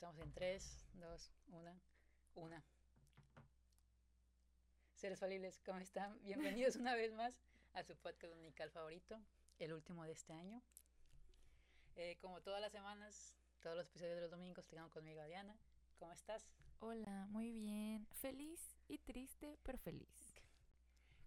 [0.00, 1.80] Estamos en 3, 2, 1,
[2.36, 2.62] 1.
[4.94, 6.18] Seres falibles, ¿cómo están?
[6.24, 7.38] Bienvenidos una vez más
[7.74, 9.20] a su podcast dominical favorito,
[9.58, 10.62] el último de este año.
[11.96, 15.54] Eh, como todas las semanas, todos los episodios de los domingos, tengo conmigo a Diana.
[15.98, 16.48] ¿Cómo estás?
[16.78, 18.06] Hola, muy bien.
[18.10, 20.34] Feliz y triste, pero feliz.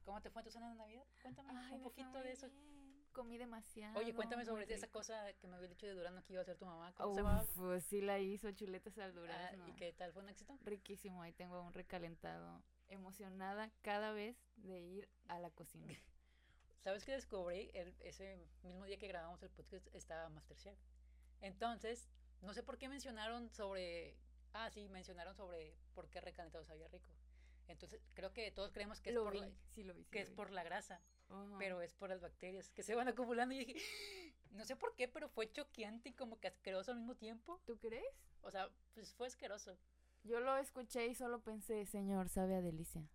[0.03, 1.05] ¿Cómo te fue tu cena de Navidad?
[1.21, 2.49] Cuéntame Ay, un poquito de eso.
[2.49, 2.72] bien.
[3.13, 3.97] Comí demasiado.
[3.99, 6.57] Oye, cuéntame sobre esa cosa que me había dicho de Durano que iba a hacer
[6.57, 6.93] tu mamá.
[6.95, 7.43] ¿Cómo se llamaba?
[7.43, 9.67] Uf, pues sí la hizo, chuletas al Ah, durazno.
[9.69, 10.11] ¿Y qué tal?
[10.13, 10.57] ¿Fue un éxito?
[10.63, 12.63] Riquísimo, ahí tengo un recalentado.
[12.89, 15.87] Emocionada cada vez de ir a la cocina.
[16.81, 17.69] ¿Sabes qué descubrí?
[17.73, 20.77] El, ese mismo día que grabamos el podcast estaba Masterchef.
[21.41, 22.09] Entonces,
[22.41, 24.17] no sé por qué mencionaron sobre...
[24.53, 27.13] Ah, sí, mencionaron sobre por qué recalentado sabía rico.
[27.67, 30.03] Entonces, creo que todos creemos que es, lo por, vi, la, sí lo vi.
[30.03, 30.35] sí que lo es vi.
[30.35, 31.01] por la grasa,
[31.57, 33.55] Pero es por las bacterias que se van acumulando.
[33.55, 33.75] Y dije,
[34.51, 37.59] no sé por qué, pero fue choqueante y como que asqueroso al mismo tiempo.
[37.65, 38.05] ¿Tú crees?
[38.41, 39.77] O sea, pues fue asqueroso.
[40.23, 43.07] Yo lo escuché y solo pensé, señor, sabe a delicia.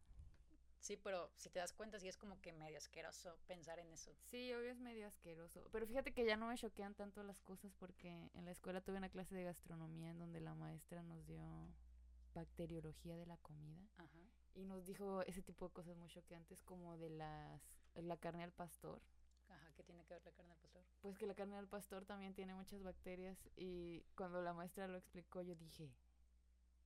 [0.80, 4.12] Sí, pero si te das cuenta, sí es como que medio asqueroso pensar en eso.
[4.22, 5.68] Sí, obvio es medio asqueroso.
[5.72, 8.98] Pero fíjate que ya no me choquean tanto las cosas porque en la escuela tuve
[8.98, 11.42] una clase de gastronomía en donde la maestra nos dio
[12.34, 14.18] bacteriología de la comida Ajá.
[14.54, 17.60] y nos dijo ese tipo de cosas muy choqueantes como de las
[17.94, 19.00] la carne al pastor.
[19.48, 20.84] Ajá, ¿qué tiene que ver la carne del pastor?
[21.00, 24.98] Pues que la carne al pastor también tiene muchas bacterias y cuando la maestra lo
[24.98, 25.90] explicó yo dije,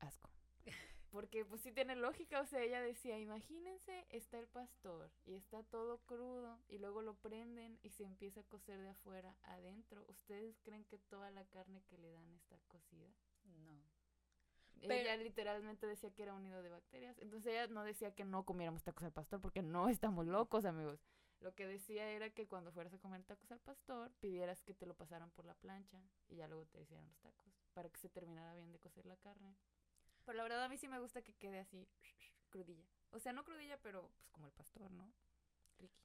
[0.01, 0.31] asco.
[1.11, 5.63] Porque pues sí tiene lógica, o sea, ella decía, imagínense, está el pastor y está
[5.63, 10.05] todo crudo y luego lo prenden y se empieza a cocer de afuera adentro.
[10.09, 13.13] ¿Ustedes creen que toda la carne que le dan está cocida?
[13.45, 13.92] No.
[14.83, 17.17] Ella literalmente decía que era un nido de bacterias.
[17.19, 21.01] Entonces ella no decía que no comiéramos tacos al pastor porque no estamos locos, amigos.
[21.41, 24.87] Lo que decía era que cuando fueras a comer tacos al pastor, pidieras que te
[24.87, 28.09] lo pasaran por la plancha y ya luego te hicieran los tacos para que se
[28.09, 29.57] terminara bien de cocer la carne.
[30.25, 31.89] Pero la verdad a mí sí me gusta que quede así
[32.51, 32.87] crudilla.
[33.11, 35.13] O sea, no crudilla, pero pues como el pastor, ¿no?
[35.79, 36.05] Ricky.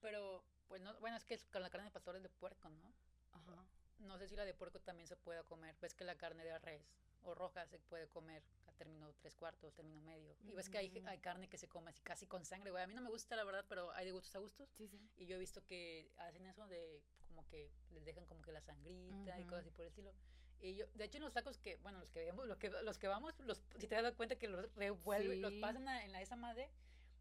[0.00, 2.92] Pero, pues no, bueno, es que con la carne de pastor es de puerco, ¿no?
[3.32, 3.66] Ajá.
[3.98, 5.76] No sé si la de puerco también se puede comer.
[5.80, 6.82] Ves que la carne de res
[7.24, 10.34] o roja se puede comer a término tres cuartos, término medio.
[10.44, 12.82] Y ves que hay, hay carne que se come así casi con sangre, güey.
[12.82, 14.68] A mí no me gusta, la verdad, pero hay de gustos a gustos.
[14.76, 15.00] Sí, sí.
[15.16, 18.60] Y yo he visto que hacen eso de como que les dejan como que la
[18.60, 20.12] sangrita y cosas así por el estilo.
[20.60, 22.98] Y yo, de hecho, en los tacos que, bueno, los que vemos, los que, los
[22.98, 25.40] que vamos, los, si te das cuenta que los revuelven, Sí.
[25.40, 26.68] los pasan a- en la esa madre,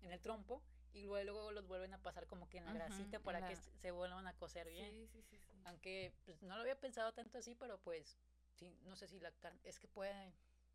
[0.02, 0.64] en el trompo,
[0.94, 3.48] y luego los vuelven a pasar como que en la Ujú, grasita en para la-
[3.50, 4.90] que se vuelvan a cocer bien.
[4.92, 5.62] Sí, sí, sí, sí.
[5.66, 8.18] Aunque pues, no lo había pensado tanto así, pero pues,
[8.58, 10.34] sí, no sé si la carne, es que puede,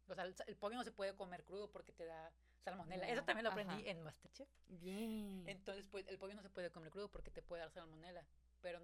[0.09, 2.33] o sea, el, el pollo no se puede comer crudo porque te da
[2.63, 3.07] salmonela.
[3.07, 3.91] No, Eso también lo aprendí ajá.
[3.91, 4.49] en Masterchef.
[4.69, 5.45] Bien.
[5.49, 8.25] Entonces, pues, el pollo no se puede comer crudo porque te puede dar salmonela.
[8.61, 8.81] Pero,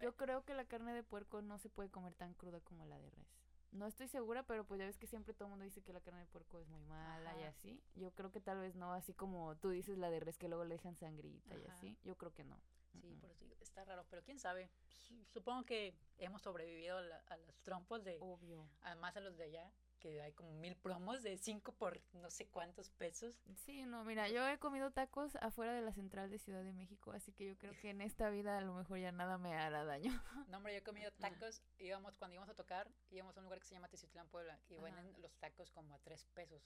[0.00, 2.98] Yo creo que la carne de puerco no se puede comer tan cruda como la
[2.98, 3.26] de res.
[3.72, 6.00] No estoy segura, pero pues ya ves que siempre todo el mundo dice que la
[6.00, 7.80] carne de puerco es muy mala y así.
[7.94, 10.64] Yo creo que tal vez no, así como tú dices la de res que luego
[10.64, 11.96] le dejan sangrita y así.
[12.02, 12.60] Yo creo que no.
[13.00, 14.04] Sí, por eso digo, está raro.
[14.10, 14.70] Pero quién sabe.
[14.88, 18.68] Su- Supongo que hemos sobrevivido a, la- a los trompos de, Obvio.
[18.82, 22.46] además a los de allá, que hay como mil promos de cinco por no sé
[22.48, 23.38] cuántos pesos.
[23.54, 27.12] Sí, no, mira, yo he comido tacos afuera de la central de Ciudad de México,
[27.12, 29.84] así que yo creo que en esta vida a lo mejor ya nada me hará
[29.84, 30.10] daño.
[30.48, 31.62] No, hombre, yo he comido tacos.
[31.78, 34.78] Íbamos, cuando íbamos a tocar, íbamos a un lugar que se llama Teciutlán, Puebla, y
[34.78, 36.62] venden los tacos como a tres pesos.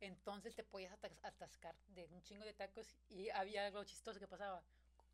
[0.00, 4.28] Entonces te podías atas- atascar de un chingo de tacos y había algo chistoso que
[4.28, 4.62] pasaba.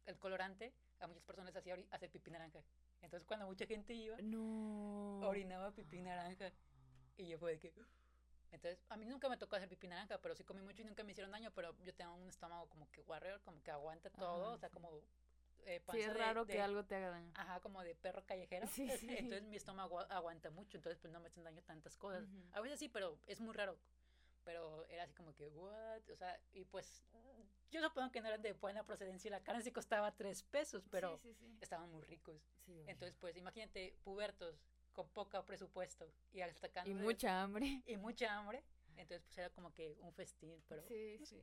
[0.07, 2.61] El colorante a muchas personas hacía hacer pipí naranja.
[3.01, 5.21] Entonces cuando mucha gente iba, No.
[5.27, 6.53] orinaba pipí naranja.
[7.17, 7.75] Y yo fue de que...
[8.51, 11.03] Entonces, a mí nunca me tocó hacer pipí naranja, pero sí comí mucho y nunca
[11.03, 14.45] me hicieron daño, pero yo tengo un estómago como que warrior, como que aguanta todo,
[14.45, 14.75] Ajá, o sea, sí.
[14.75, 15.01] como...
[15.67, 17.33] eh, Sí, panza es de- raro de- que algo te haga daño.
[17.35, 18.67] Ajá, como de perro callejero.
[18.69, 19.09] Sí, sí.
[19.11, 22.23] Entonces mi estómago agu- aguanta mucho, entonces pues no me hacen daño tantas cosas.
[22.25, 22.43] Ujú.
[22.53, 23.77] A veces sí, pero es muy raro.
[24.45, 26.03] Pero era así como que, what?
[26.13, 27.03] O sea, y pues
[27.71, 30.85] yo supongo que no eran de buena procedencia y la carne sí costaba tres pesos,
[30.91, 31.59] pero Sí, sí, sí.
[31.61, 32.41] estaban muy ricos.
[32.87, 34.61] Entonces pues imagínate, pubertos
[34.93, 37.83] con poco presupuesto y hasta y mucha hambre.
[37.87, 38.63] y mucha hambre.
[38.97, 41.37] Entonces pues era como que un festín, pero sí, no sé.
[41.37, 41.43] sí.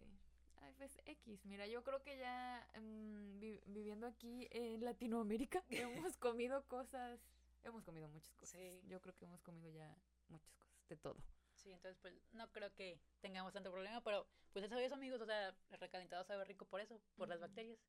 [0.61, 1.43] Ay, pues X.
[1.45, 7.19] Mira, yo creo que ya mm, vi- viviendo aquí en Latinoamérica hemos comido cosas.
[7.63, 8.59] Hemos comido muchas cosas.
[8.87, 9.95] Yo creo que hemos comido ya
[10.29, 11.17] muchas cosas, de todo.
[11.63, 15.25] Sí, entonces pues no creo que tengamos tanto problema, pero pues eso es amigos, o
[15.25, 17.79] sea, el recalentado sabe rico por eso, por las bacterias.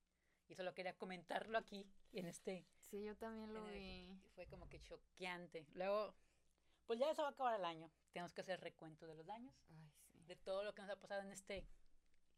[0.49, 2.67] Y solo quería comentarlo aquí, en este...
[2.77, 4.11] Sí, yo también lo vi.
[4.11, 5.67] el- fue como que choqueante.
[5.75, 6.15] Luego,
[6.87, 7.91] pues ya eso va a acabar el año.
[8.13, 10.19] Tenemos que hacer recuento de los daños, Ay, sí.
[10.27, 11.65] de todo lo que nos ha pasado en este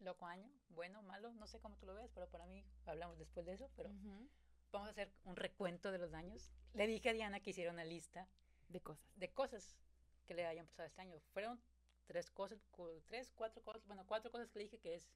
[0.01, 3.47] loco año, bueno, malo, no sé cómo tú lo ves, pero para mí hablamos después
[3.47, 4.29] de eso, pero Ujú.
[4.71, 6.53] vamos a hacer un recuento de los daños.
[6.75, 8.29] Le dije a Diana que hiciera una lista
[8.69, 9.05] De cosas.
[9.17, 9.77] de cosas
[10.25, 11.19] que le hayan pasado este año.
[11.33, 11.61] Fueron
[12.07, 12.59] tres cosas,
[13.07, 15.09] tres, cuatro cosas, bueno, cuatro cosas que le dije que es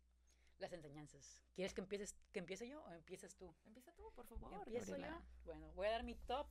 [0.58, 1.42] las enseñanzas.
[1.54, 3.54] ¿Quieres que empieces, que empiece yo o empiezas tú?
[3.66, 4.52] Empieza tú, por favor.
[4.54, 5.22] ¿Empiezo yo?
[5.44, 6.46] Bueno, voy a dar mi top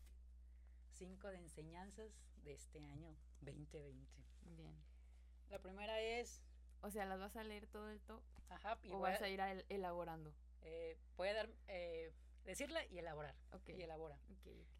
[0.93, 2.11] 5 de enseñanzas
[2.43, 4.23] de este año 2020.
[4.45, 4.75] Bien.
[5.49, 6.41] La primera es,
[6.81, 8.21] O sea, ¿las vas a leer todo el top?
[8.49, 10.33] ajá, y ¿O vas a, a ir a el- elaborando?
[10.61, 12.11] eh, voy a dar, eh,
[12.47, 13.35] decirla y elaborar.
[13.67, 14.17] Y elabora.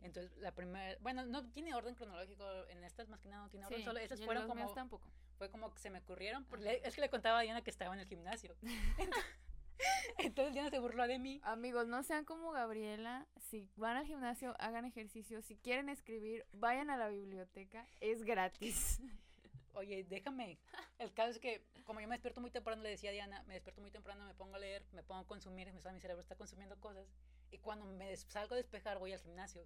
[0.02, 3.66] Entonces, la primera, bueno, no tiene orden cronológico en estas, más que nada no tiene
[3.66, 5.12] orden, Sí, solo esas fueron como, tampoco.
[5.38, 7.94] fue como que se me ocurrieron, porque es que le contaba a Diana que estaba
[7.94, 8.56] en el gimnasio.
[8.98, 9.26] Entonces,
[10.18, 11.42] entonces Diana se burló de mí.
[11.44, 13.28] Amigos, no sean como Gabriela.
[13.50, 15.42] Si van al gimnasio, hagan ejercicio.
[15.42, 17.86] Si quieren escribir, vayan a la biblioteca.
[18.00, 19.00] Es gratis.
[19.74, 20.58] Oye, déjame.
[20.98, 23.54] El caso es que, como yo me despierto muy temprano, le decía a Diana, me
[23.54, 26.36] despierto muy temprano, me pongo a leer, me pongo a consumir, mi, mi cerebro está
[26.36, 27.06] consumiendo cosas.
[27.52, 29.66] Y cuando me des- salgo a despejar, voy al gimnasio.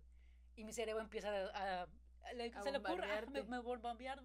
[0.55, 1.83] Y mi cerebro empieza a.
[1.83, 4.21] a- le- A se le ocurre ah, me, me bombardear,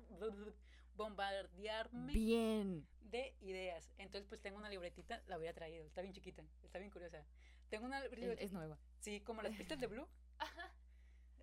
[0.94, 2.86] bombardearme Bien.
[3.00, 3.90] de ideas.
[3.98, 7.24] Entonces, pues tengo una libretita, la hubiera traído, está bien chiquita, está bien curiosa.
[7.68, 8.78] Tengo una Es, libretita, es nueva.
[9.00, 10.08] sí, como las pistas de Blue.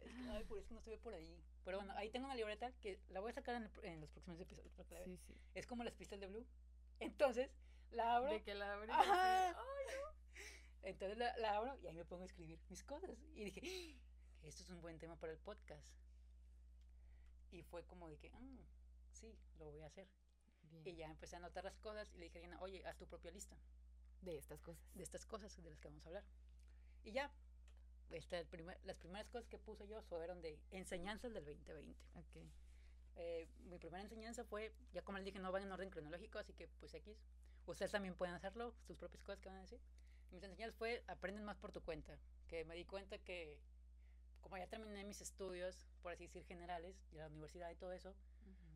[0.03, 1.41] Es que, Ay, por eso no estuve por ahí.
[1.63, 4.09] Pero bueno, ahí tengo una libreta que la voy a sacar en, el- en los
[4.09, 4.69] próximos episodios.
[5.05, 5.33] Sí, sí.
[5.55, 6.45] Es como las pistas de Blue.
[6.99, 7.49] Entonces,
[7.91, 8.33] la abro.
[8.33, 8.89] De que la abres.
[8.89, 9.49] Ajá.
[9.51, 9.57] así,
[10.83, 13.09] Entonces la, la abro y ahí me pongo a escribir mis cosas.
[13.35, 13.99] Y dije, "Ah,
[14.43, 15.85] esto es un buen tema para el podcast.
[17.51, 18.59] Y fue como de que, "Mm,
[19.11, 20.07] sí, lo voy a hacer.
[20.63, 20.87] Bien.
[20.87, 23.31] Y ya empecé a anotar las cosas y le dije a oye, haz tu propia
[23.31, 23.55] lista
[24.21, 24.81] De estas cosas.
[24.95, 26.23] de estas cosas de las que vamos a hablar.
[27.03, 27.31] Y ya,
[28.09, 31.99] esta, el primer- las primeras cosas que puse yo fueron de enseñanzas del 2020.
[32.15, 32.37] Ok.
[33.15, 36.53] Eh, mi primera enseñanza fue, ya como les dije, no van en orden cronológico, así
[36.53, 37.15] que pues X.
[37.67, 39.79] Ustedes también pueden hacerlo, sus propias cosas que van a decir.
[40.33, 42.17] Mis enseñanzas fue, aprenden más por tu cuenta.
[42.47, 43.59] Que me di cuenta que,
[44.41, 48.15] como ya terminé mis estudios, por así decir, generales, de la universidad y todo eso,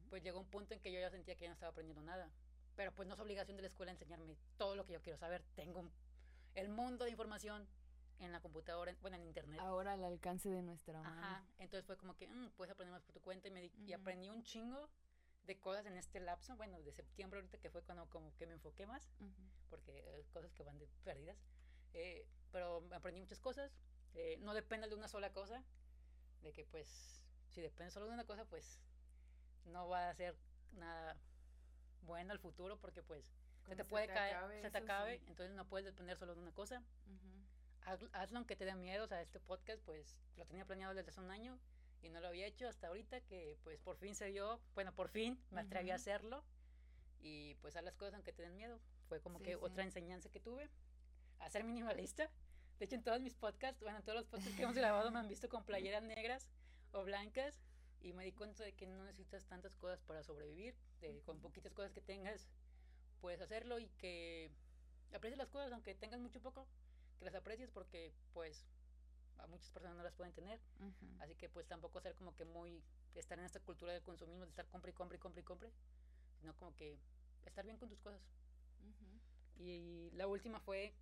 [0.09, 2.30] pues llegó un punto en que yo ya sentía que ya no estaba aprendiendo nada.
[2.75, 5.44] Pero pues no es obligación de la escuela enseñarme todo lo que yo quiero saber.
[5.56, 5.89] Tengo
[6.54, 7.68] el mundo de información
[8.19, 9.60] en la computadora, en- bueno, en internet.
[9.60, 11.19] Ahora al alcance de nuestra mano.
[11.21, 13.71] Ajá, entonces fue como que "Mm, puedes aprender más por tu cuenta y, me di-
[13.80, 14.88] y aprendí un chingo
[15.47, 18.53] de cosas en este lapso, bueno, de septiembre ahorita que fue cuando como que me
[18.53, 19.31] enfoqué más, Ujú.
[19.69, 21.38] porque eh, cosas que van de perdidas,
[21.94, 23.71] eh, pero aprendí muchas cosas,
[24.13, 25.63] eh, no depende de una sola cosa,
[26.44, 28.79] de que pues si depende solo de una cosa, pues
[29.65, 30.35] no va a ser
[30.73, 31.17] nada
[32.03, 33.33] bueno al futuro porque pues
[33.67, 35.25] se te puede caer, acabe se te acabe, sí.
[35.27, 37.89] entonces no puedes depender solo de una cosa Ujú.
[37.89, 41.09] haz- hazlo aunque te dé miedo, o sea, este podcast pues lo tenía planeado desde
[41.09, 41.57] hace un año
[42.01, 45.09] y no lo había hecho hasta ahorita que pues por fin se dio, bueno, por
[45.09, 46.01] fin me atreví a Ujú.
[46.01, 46.44] hacerlo
[47.19, 48.79] y pues haz las cosas aunque te den miedo.
[49.07, 49.59] Fue como Sí, que sí.
[49.61, 50.69] otra enseñanza que tuve,
[51.39, 52.29] a ser minimalista.
[52.79, 55.19] De hecho, en todos mis podcasts, bueno, en todos los podcasts que hemos grabado me
[55.19, 56.47] han visto con playeras negras
[56.91, 57.59] o blancas
[58.01, 61.73] y me di cuenta de que no necesitas tantas cosas para sobrevivir, de, con poquitas
[61.73, 62.47] cosas que tengas
[63.21, 64.51] puedes hacerlo y que
[65.13, 66.67] aprecies las cosas aunque tengas mucho poco,
[67.17, 68.65] que las aprecies porque pues
[69.39, 70.60] a muchas personas no las pueden tener,
[71.19, 72.84] así que pues tampoco ser como que muy
[73.16, 75.72] estar en esta cultura del consumismo de estar compre y compre y compre y compre,
[76.39, 76.98] sino como que
[77.45, 78.22] estar bien con tus cosas.
[79.60, 80.94] Y la última fue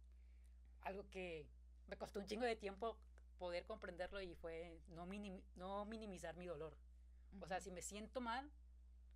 [0.84, 1.46] algo que
[1.88, 2.98] me costó un chingo de tiempo
[3.38, 6.74] poder comprenderlo y fue no, minim- no minimizar mi dolor.
[7.42, 8.50] O sea, si me siento mal,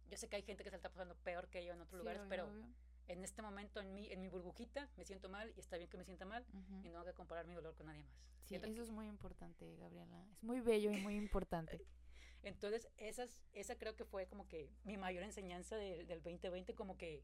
[0.09, 1.97] yo sé que hay gente que se está pasando peor que yo en otros Sí,
[1.99, 2.67] lugares, obvio, pero obvio.
[3.09, 5.97] En este momento en mi, en mi burbujita me siento mal y está bien que
[5.97, 6.45] me sienta mal
[6.83, 8.13] y no que comparar mi dolor con nadie más.
[8.43, 10.25] Sí, Siento eso que- es muy importante, Gabriela.
[10.31, 11.85] Es muy bello y muy importante.
[12.43, 16.97] Entonces, esas, esa creo que fue como que mi mayor enseñanza de- del 2020, como
[16.97, 17.23] que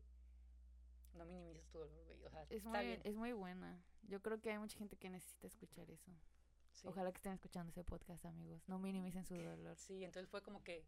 [1.13, 2.23] no minimices tu dolor, güey.
[2.25, 3.01] O sea, Es está muy, bien.
[3.05, 3.81] es muy buena.
[4.03, 6.11] Yo creo que hay mucha gente que necesita escuchar eso.
[6.73, 6.87] sí.
[6.87, 8.67] Ojalá que estén escuchando ese podcast, amigos.
[8.67, 9.77] No minimicen su dolor.
[9.77, 10.85] Sí, entonces fue como que,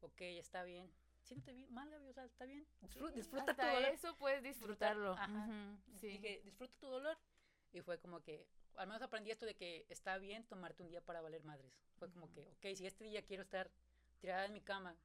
[0.00, 0.90] ok, está bien.
[1.30, 2.66] Siéntete bien, mal, Gaby, o sea, está bien.
[2.80, 3.90] Disfruta, disfruta tu Hasta dolor.
[3.92, 5.12] eso puedes disfrutarlo.
[5.12, 5.46] ajá.
[5.46, 6.08] Ujú, Sí.
[6.08, 7.16] Dije, disfruta tu dolor.
[7.72, 11.00] Y fue como que, al menos aprendí esto de que está bien tomarte un día
[11.04, 11.72] para valer madres.
[12.00, 12.34] Fue como Ujú.
[12.34, 13.70] que, ok, si este día quiero estar
[14.18, 14.96] tirada en mi cama,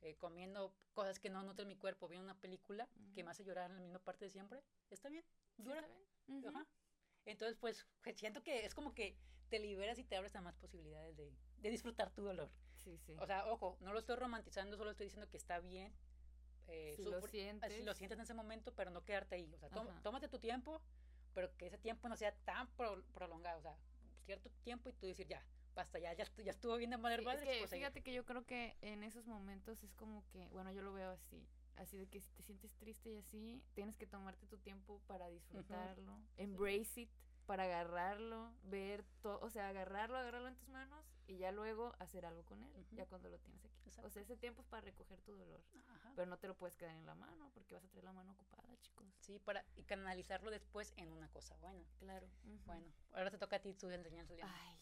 [0.00, 3.26] eh, comiendo cosas que no nutren mi cuerpo, viendo una película que Ujú.
[3.26, 4.60] me hace llorar en la misma parte de siempre,
[4.90, 5.24] está bien,
[5.56, 5.82] Sí, llora.
[5.82, 6.46] está bien.
[6.48, 6.66] Ajá.
[7.26, 9.16] Entonces, pues, pues, siento que es como que
[9.50, 12.50] te liberas y te abres a más posibilidades de, de disfrutar tu dolor.
[12.84, 13.14] Sí, sí.
[13.18, 15.92] O sea, ojo, no lo estoy romantizando, solo estoy diciendo que está bien.
[16.72, 17.68] eh, si lo sientes.
[17.72, 19.52] así lo sientes en ese momento, pero no quedarte ahí.
[19.54, 20.80] O sea, tó- tómate tu tiempo,
[21.34, 23.58] pero que ese tiempo no sea tan pro- prolongado.
[23.58, 23.76] O sea,
[24.24, 25.44] cierto tiempo y tú decir, ya,
[25.74, 28.24] basta, ya, ya, ya estuvo bien de Sí, madre es que pues, fíjate que yo
[28.24, 31.44] creo que en esos momentos es como que, bueno, yo lo veo así,
[31.76, 35.28] así de que si te sientes triste y así, tienes que tomarte tu tiempo para
[35.28, 37.10] disfrutarlo, embrace it,
[37.46, 42.26] para agarrarlo, ver todo, o sea, agarrarlo, agarrarlo en tus manos y ya luego hacer
[42.26, 43.80] algo con él, ya cuando lo tienes aquí.
[44.02, 45.62] O sea, ese tiempo es para recoger tu dolor,
[46.16, 48.32] pero no te lo puedes quedar en la mano porque vas a tener la mano
[48.32, 49.06] ocupada, chicos.
[49.20, 51.84] Sí, para y canalizarlo después en una cosa buena.
[52.00, 52.26] Claro.
[52.66, 54.38] Bueno, ahora te toca a ti tus enseñanzas.
[54.42, 54.80] Ay,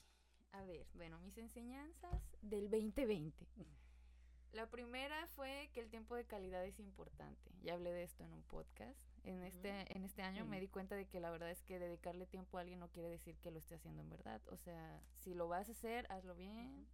[0.53, 3.47] a ver, bueno, mis enseñanzas del 2020.
[4.53, 7.53] La primera fue que el tiempo de calidad es importante.
[7.61, 9.08] Ya hablé de esto en un podcast.
[9.29, 12.25] En este, en este año me di cuenta de que la verdad es que dedicarle
[12.25, 14.41] tiempo a alguien no quiere decir que lo esté haciendo en verdad.
[14.47, 16.87] O sea, si lo vas a hacer, hazlo bien.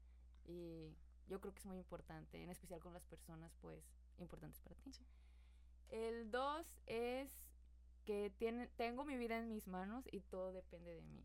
[0.44, 0.96] Y
[1.28, 3.84] yo creo que es muy importante, en especial con las personas, pues,
[4.18, 4.90] importantes para ti.
[5.90, 7.30] El dos es
[8.04, 11.24] que tiene, tengo mi vida en mis manos y todo depende de mí.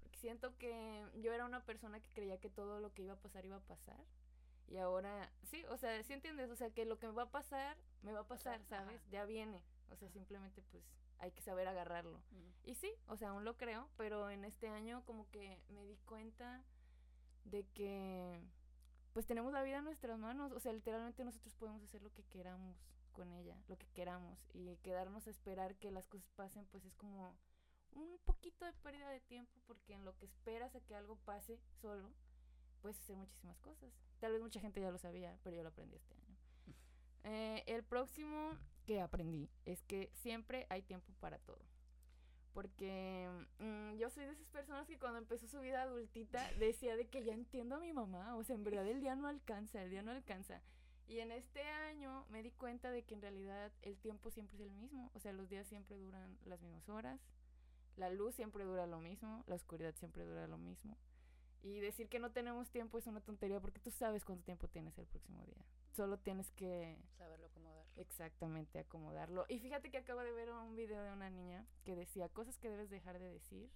[0.00, 3.20] Porque siento que yo era una persona que creía que todo lo que iba a
[3.20, 4.04] pasar iba a pasar
[4.72, 7.30] y ahora, sí, o sea, sí entiendes, o sea, que lo que me va a
[7.30, 9.06] pasar, me va a pasar, ¿sabes?
[9.10, 9.62] Ya viene.
[9.92, 10.84] O sea, simplemente pues
[11.18, 12.20] hay que saber agarrarlo.
[12.64, 15.96] Y sí, o sea, aún lo creo, pero en este año como que me di
[16.04, 16.64] cuenta
[17.44, 18.40] de que
[19.12, 22.24] pues tenemos la vida en nuestras manos, o sea, literalmente nosotros podemos hacer lo que
[22.24, 22.76] queramos
[23.12, 26.94] con ella, lo que queramos y quedarnos a esperar que las cosas pasen, pues es
[26.94, 27.36] como
[27.92, 31.58] un poquito de pérdida de tiempo porque en lo que esperas a que algo pase
[31.80, 32.10] solo,
[32.80, 33.92] puedes hacer muchísimas cosas.
[34.18, 36.36] Tal vez mucha gente ya lo sabía, pero yo lo aprendí este año.
[37.24, 41.62] Eh, el próximo que aprendí es que siempre hay tiempo para todo.
[42.52, 47.06] Porque mm, yo soy de esas personas que cuando empezó su vida adultita decía de
[47.06, 49.90] que ya entiendo a mi mamá, o sea, en verdad el día no alcanza, el
[49.90, 50.60] día no alcanza.
[51.08, 54.62] Y en este año me di cuenta de que en realidad el tiempo siempre es
[54.62, 57.20] el mismo, o sea, los días siempre duran las mismas horas,
[57.96, 60.96] la luz siempre dura lo mismo, la oscuridad siempre dura lo mismo.
[61.62, 64.98] Y decir que no tenemos tiempo es una tontería porque tú sabes cuánto tiempo tienes
[64.98, 65.64] el próximo día.
[65.92, 66.98] Solo tienes que...
[67.18, 67.71] Saberlo acomodar.
[68.12, 69.46] Exactamente, acomodarlo.
[69.48, 72.68] Y fíjate que acabo de ver un video de una niña que decía cosas que
[72.68, 73.70] debes dejar de decir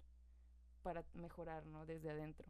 [0.82, 1.86] para mejorar, ¿no?
[1.86, 2.46] Desde adentro.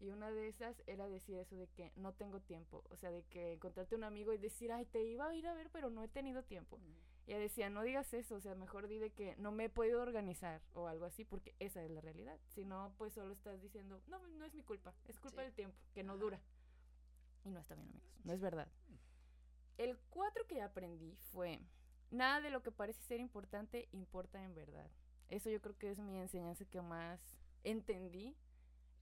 [0.00, 2.82] Y una de esas era decir eso de que no tengo tiempo.
[2.90, 5.54] O sea, de que encontrarte un amigo y decir, ay, te iba a ir a
[5.54, 6.80] ver, pero no he tenido tiempo.
[7.26, 9.68] Y ella decía, no digas eso, o sea, mejor di de que no me he
[9.68, 12.40] podido organizar o algo así, porque esa es la realidad.
[12.48, 15.76] Si no, pues solo estás diciendo, no, no es mi culpa, es culpa del tiempo,
[15.94, 16.40] que no dura.
[17.44, 18.68] Y no está bien, amigos, no es verdad.
[19.78, 21.60] El cuatro que aprendí fue,
[22.10, 24.90] nada de lo que parece ser importante importa en verdad.
[25.28, 27.20] Eso yo creo que es mi enseñanza que más
[27.62, 28.36] entendí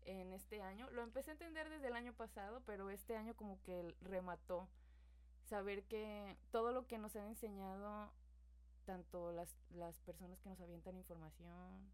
[0.05, 0.89] en este año.
[0.91, 4.69] Lo empecé a entender desde el año pasado, pero este año como que remató
[5.45, 8.13] saber que todo lo que nos han enseñado,
[8.85, 11.91] tanto las, las personas que nos avientan información,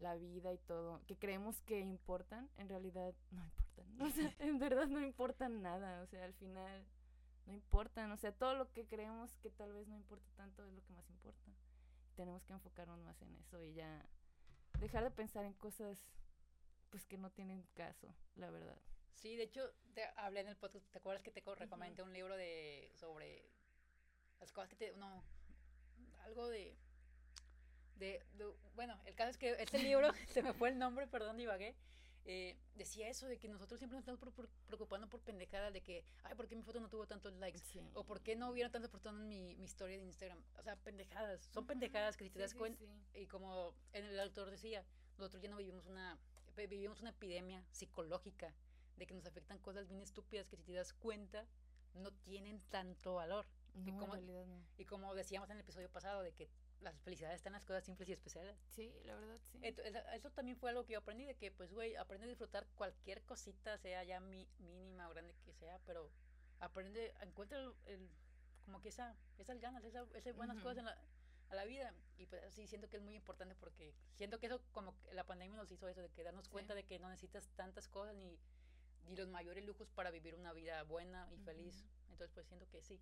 [0.00, 3.68] la vida y todo, que creemos que importan, en realidad no importan.
[4.00, 6.02] O sea, en verdad no importan nada.
[6.02, 6.84] O sea, al final
[7.48, 8.12] no importan.
[8.12, 10.92] O sea, todo lo que creemos que tal vez no importa tanto es lo que
[10.92, 11.50] más importa.
[12.14, 14.04] Tenemos que enfocarnos más en eso y ya
[14.78, 15.98] dejar de pensar en cosas
[16.90, 18.78] pues que no tienen caso, la verdad.
[19.14, 22.36] Sí, de hecho, te hablé en el podcast, ¿te acuerdas que te recomendé un libro
[22.36, 23.50] de sobre
[24.38, 25.22] las cosas que te no
[26.24, 26.76] algo de
[27.96, 28.22] de,
[28.74, 31.74] bueno, el caso es que este libro se me fue el nombre, perdón, divagué.
[32.30, 34.20] Eh, decía eso de que nosotros siempre nos estamos
[34.66, 37.58] preocupando por pendejadas de que, ay, ¿por qué mi foto no tuvo tantos likes?
[37.94, 40.38] O ¿por qué no hubieron tantas personas en mi, mi historia de Instagram?
[40.58, 41.48] O sea, pendejadas.
[41.54, 44.84] Son pendejadas que si te das cuenta, y como en el autor decía,
[45.16, 46.18] nosotros ya no vivimos una,
[46.54, 48.52] vivimos una epidemia psicológica
[48.98, 51.46] de que nos afectan cosas bien estúpidas que si te das cuenta
[51.94, 53.46] no tienen tanto valor.
[53.86, 54.44] y, como, no.
[54.76, 57.84] y como decíamos en el episodio pasado, de que las felicidades están en las cosas
[57.84, 58.56] simples y especiales.
[58.68, 59.60] Sí, la verdad, sí.
[60.14, 63.22] eso también fue algo que yo aprendí, de que, pues, güey, aprende a disfrutar cualquier
[63.22, 66.10] cosita, sea ya mi, mínima o grande que sea, pero
[66.60, 68.08] aprende, encuentra el,
[68.64, 70.98] como que esa, esas ganas, esas, esas buenas cosas en la,
[71.50, 71.94] a la vida.
[72.16, 75.56] Y pues sí, siento que es muy importante porque siento que eso, como la pandemia
[75.56, 78.38] nos hizo eso, de que darnos cuenta de que no necesitas tantas cosas ni
[79.08, 81.86] y los mayores lujos para vivir una vida buena y feliz.
[82.10, 83.00] Entonces, pues siento que sí.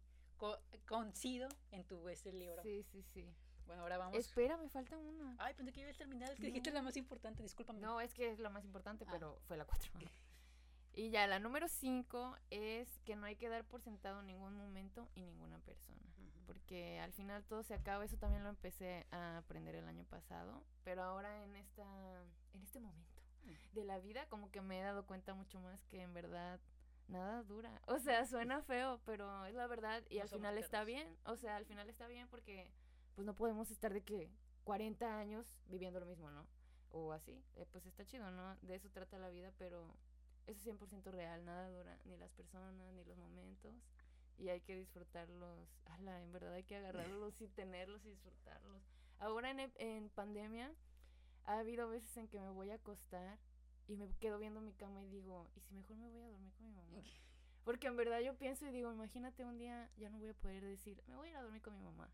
[0.86, 2.62] coincido en tu ese libro.
[2.62, 3.28] Sí, sí, sí.
[3.66, 4.16] Bueno, ahora vamos.
[4.16, 5.34] Espera, me falta una.
[5.38, 6.30] Ay, pensé que iba a terminar.
[6.30, 7.80] Es que dijiste la más importante, discúlpame.
[7.80, 9.10] No, es que es la más importante, ah.
[9.10, 9.90] pero fue la cuatro.
[10.94, 15.08] Y ya, la número cinco es que no hay que dar por sentado ningún momento
[15.14, 16.00] y ninguna persona.
[16.46, 18.04] Porque al final todo se acaba.
[18.04, 20.62] Eso también lo empecé a aprender el año pasado.
[20.84, 21.84] Pero ahora en esta,
[22.54, 23.20] en este momento
[23.72, 26.60] de la vida, como que me he dado cuenta mucho más que en verdad
[27.08, 27.80] nada dura.
[27.86, 31.14] O sea, suena feo, pero es la verdad y al final está bien.
[31.24, 32.70] O sea, al final está bien porque
[33.16, 34.30] pues no podemos estar de que
[34.64, 36.46] 40 años viviendo lo mismo, ¿no?
[36.90, 37.42] O así.
[37.56, 38.56] Eh, pues está chido, ¿no?
[38.56, 39.96] De eso trata la vida, pero
[40.46, 43.74] eso es 100% real, nada dura, ni las personas, ni los momentos.
[44.38, 45.66] Y hay que disfrutarlos.
[45.86, 48.82] Ala, en verdad hay que agarrarlos y tenerlos y disfrutarlos.
[49.18, 50.70] Ahora en, en pandemia
[51.44, 53.38] ha habido veces en que me voy a acostar
[53.88, 56.52] y me quedo viendo mi cama y digo, ¿y si mejor me voy a dormir
[56.52, 57.02] con mi mamá?
[57.64, 60.64] Porque en verdad yo pienso y digo, imagínate un día ya no voy a poder
[60.64, 62.10] decir, me voy a ir a dormir con mi mamá.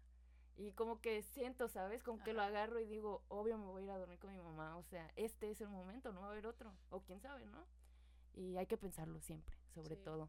[0.56, 2.02] Y como que siento, ¿sabes?
[2.02, 4.40] Como que lo agarro y digo, obvio me voy a ir a dormir con mi
[4.40, 4.76] mamá.
[4.76, 6.72] O sea, este es el momento, no va a haber otro.
[6.90, 7.66] O quién sabe, ¿no?
[8.34, 10.28] Y hay que pensarlo siempre, sobre todo.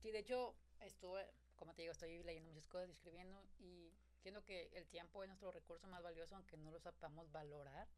[0.00, 1.26] Sí, de hecho, estuve,
[1.56, 5.52] como te digo, estoy leyendo muchas cosas, escribiendo y siento que el tiempo es nuestro
[5.52, 7.88] recurso más valioso, aunque no lo sepamos valorar.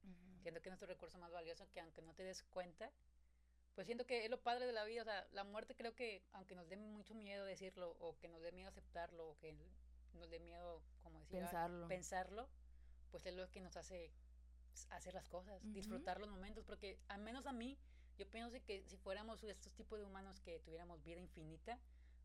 [0.42, 2.92] Siento que es nuestro recurso más valioso, que aunque no te des cuenta,
[3.74, 5.02] pues siento que es lo padre de la vida.
[5.02, 8.40] O sea, la muerte creo que, aunque nos dé mucho miedo decirlo, o que nos
[8.42, 9.56] dé miedo aceptarlo, o que
[10.16, 11.88] nos dé miedo, como decía, pensarlo.
[11.88, 12.48] pensarlo,
[13.10, 14.10] pues es lo que nos hace
[14.90, 17.78] hacer las cosas, disfrutar los momentos, porque al menos a mí,
[18.18, 21.78] yo pienso que si fuéramos estos tipos de humanos que tuviéramos vida infinita,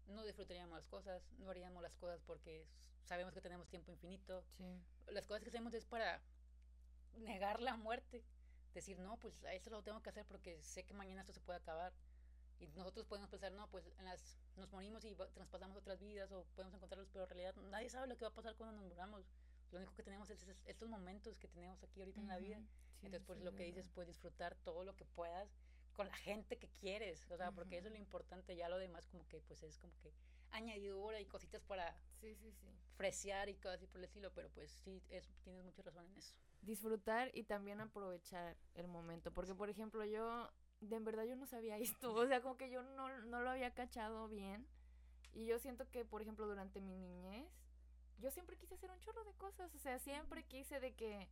[0.07, 2.65] no disfrutaríamos las cosas, no haríamos las cosas porque
[3.03, 4.43] sabemos que tenemos tiempo infinito.
[5.07, 6.21] Las cosas que hacemos es para
[7.17, 8.23] negar la muerte,
[8.73, 11.59] decir, no, pues eso lo tengo que hacer porque sé que mañana esto se puede
[11.59, 11.93] acabar.
[12.61, 16.45] Y nosotros podemos pensar, no, pues en las, nos morimos y traspasamos otras vidas o
[16.55, 19.25] podemos encontrarlos, pero en realidad nadie sabe lo que va a pasar cuando nos muramos.
[19.71, 22.61] Lo único que tenemos es, estos momentos que tenemos aquí ahorita en la vida.
[23.01, 25.49] Entonces, pues lo que dices, pues disfrutar todo lo que puedas
[25.93, 29.07] con la gente que quieres, o sea, porque eso es lo importante, ya lo demás
[29.07, 30.13] como que pues es como que
[30.51, 32.67] añadidura y cositas para sí, sí, sí.
[32.95, 36.17] fresear y cosas así por el estilo, pero pues sí, es, tienes mucha razón en
[36.17, 36.33] eso.
[36.61, 40.49] Disfrutar y también aprovechar el momento, porque por ejemplo yo,
[40.81, 43.49] de en verdad yo no sabía esto, o sea, como que yo no, no lo
[43.49, 44.65] había cachado bien,
[45.33, 47.47] y yo siento que, por ejemplo, durante mi niñez,
[48.19, 51.27] yo siempre quise hacer un chorro de cosas, o sea, siempre quise de que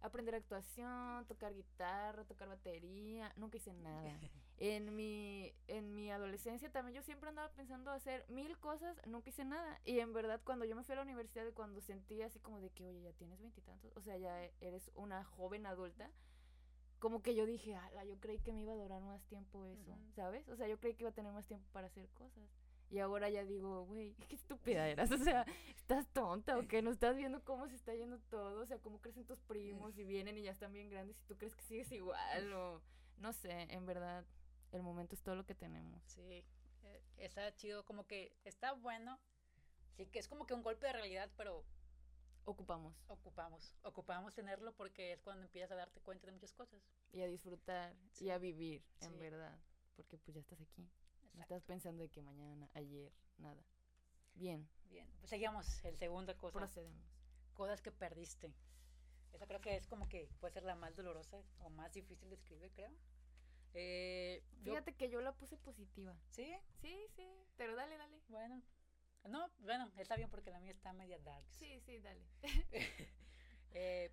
[0.00, 4.18] aprender actuación, tocar guitarra, tocar batería, nunca hice nada.
[4.58, 9.44] En mi, en mi adolescencia también yo siempre andaba pensando hacer mil cosas, nunca hice
[9.44, 9.78] nada.
[9.84, 12.58] Y en verdad cuando yo me fui a la universidad y cuando sentí así como
[12.62, 16.10] de que, oye, ya tienes veintitantos, o sea, ya eres una joven adulta,
[16.98, 19.96] como que yo dije, ala, yo creí que me iba a durar más tiempo eso,
[20.14, 20.48] ¿sabes?
[20.48, 22.44] O sea, yo creí que iba a tener más tiempo para hacer cosas.
[22.90, 25.10] Y ahora ya digo, güey, qué estúpida eras.
[25.10, 25.44] O sea,
[25.76, 26.82] ¿estás tonta o qué?
[26.82, 28.62] ¿No estás viendo cómo se está yendo todo?
[28.62, 31.36] O sea, cómo crecen tus primos y vienen y ya están bien grandes y tú
[31.36, 32.82] crees que sigues igual o
[33.18, 34.24] no sé, en verdad,
[34.72, 36.02] el momento es todo lo que tenemos.
[36.06, 36.44] Sí,
[36.84, 39.18] eh, está chido, como que está bueno.
[39.96, 41.64] Sí, que es como que un golpe de realidad, pero...
[42.46, 42.94] Ocupamos.
[43.08, 46.80] Ocupamos, ocupamos tenerlo porque es cuando empiezas a darte cuenta de muchas cosas.
[47.12, 49.58] Y a disfrutar y a vivir, en verdad,
[49.96, 50.88] porque pues ya estás aquí.
[51.34, 53.62] No estás pensando de que mañana, ayer, nada.
[54.34, 54.68] Bien.
[54.88, 55.84] Bien, pues seguimos.
[55.84, 56.58] El segundo cosa.
[56.58, 57.04] Procedemos.
[57.54, 58.54] Cosas que perdiste.
[59.32, 62.36] Esa creo que es como que puede ser la más dolorosa o más difícil de
[62.36, 62.92] escribir, creo.
[63.74, 66.16] Eh, Fíjate que yo la puse positiva.
[66.30, 66.54] ¿Sí?
[66.80, 67.28] Sí, sí.
[67.56, 68.20] Pero dale, dale.
[68.28, 68.62] Bueno.
[69.28, 71.44] No, bueno, está bien porque la mía está media dark.
[71.50, 72.24] Sí, sí, dale.
[73.72, 74.10] eh,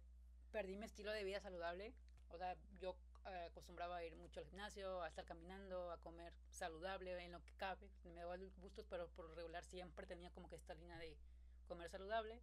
[0.52, 1.94] perdí mi estilo de vida saludable.
[2.30, 2.96] O sea, yo
[3.28, 7.44] eh, acostumbraba a ir mucho al gimnasio, a estar caminando, a comer saludable en lo
[7.44, 7.90] que cabe.
[8.04, 11.18] Me daba gustos, pero por regular siempre tenía como que esta línea de
[11.68, 12.42] comer saludable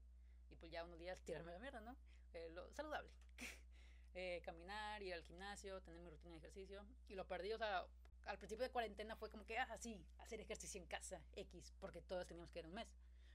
[0.51, 1.97] y pues ya unos días tirarme la mierda, ¿no?
[2.35, 3.11] Eh, lo saludable.
[4.15, 7.85] eh, caminar, ir al gimnasio, tener mi rutina de ejercicio y lo perdí, o sea,
[8.31, 12.01] al principio de cuarentena fue como que, ah, sí, hacer ejercicio en casa, X, porque
[12.01, 12.89] todos teníamos que ir un mes.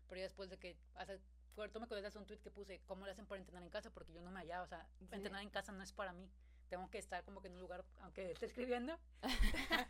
[0.07, 1.19] Pero ya después de que, hace,
[1.53, 3.91] tú me acuerdas un tweet que puse, ¿cómo le hacen para entrenar en casa?
[3.91, 6.29] Porque yo no me hallaba, o sea, entrenar en casa no es para mí
[6.69, 8.99] tengo que estar como que en un lugar, aunque esté escribiendo,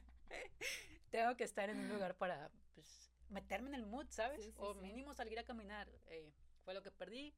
[1.11, 4.51] tengo que estar en un lugar para pues, meterme en el mood, ¿sabes?
[4.57, 5.89] o mínimo salir a caminar.
[6.07, 7.33] Eh, fue lo que perdí.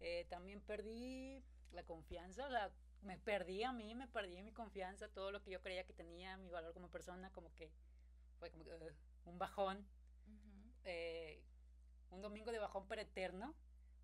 [0.00, 2.70] Eh, también perdí la confianza, o sea,
[3.06, 6.36] me perdí a mí, me perdí mi confianza, todo lo que yo creía que tenía,
[6.36, 7.70] mi valor como persona, como que
[8.38, 8.90] fue como uh,
[9.24, 9.86] un bajón.
[10.84, 11.42] Eh,
[12.10, 13.54] un domingo de bajón pero eterno,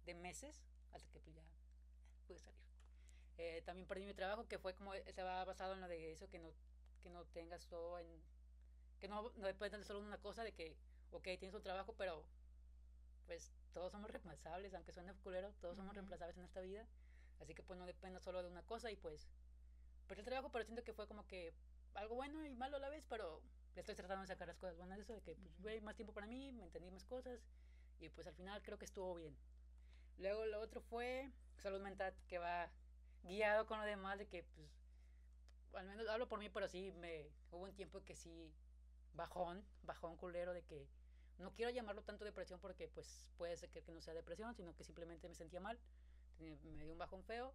[0.04, 1.42] de meses, hasta que pues ya
[2.26, 2.60] pude salir.
[3.38, 6.38] Eh, también perdí mi trabajo, que fue como, estaba basado en lo de eso, que
[6.38, 6.50] no,
[7.02, 8.06] que no tengas todo en,
[9.00, 10.76] que no, no dependes de solo una cosa, de que,
[11.10, 12.24] ok, tienes un trabajo, pero
[13.26, 16.86] pues todos somos reemplazables, aunque suene culero, todos somos reemplazables en esta vida,
[17.42, 19.28] así que pues no depende solo de una cosa y pues,
[20.08, 21.52] perdí el trabajo, pero siento que fue como que
[21.94, 23.42] algo bueno y malo a la vez, pero
[23.74, 26.12] le estoy tratando de sacar las cosas buenas de eso, de que pues, más tiempo
[26.12, 27.40] para mí, me entendí más cosas
[28.00, 29.36] y pues al final creo que estuvo bien.
[30.18, 32.70] Luego lo otro fue salud mental, que va
[33.22, 34.68] guiado con lo demás de que, pues,
[35.74, 38.52] al menos hablo por mí, pero sí, me hubo un tiempo que sí,
[39.14, 40.86] bajón, bajón culero de que
[41.38, 44.84] no quiero llamarlo tanto depresión porque pues puede ser que, no sea depresión, sino que
[44.84, 45.78] simplemente me sentía mal,
[46.42, 47.54] me dio un bajón feo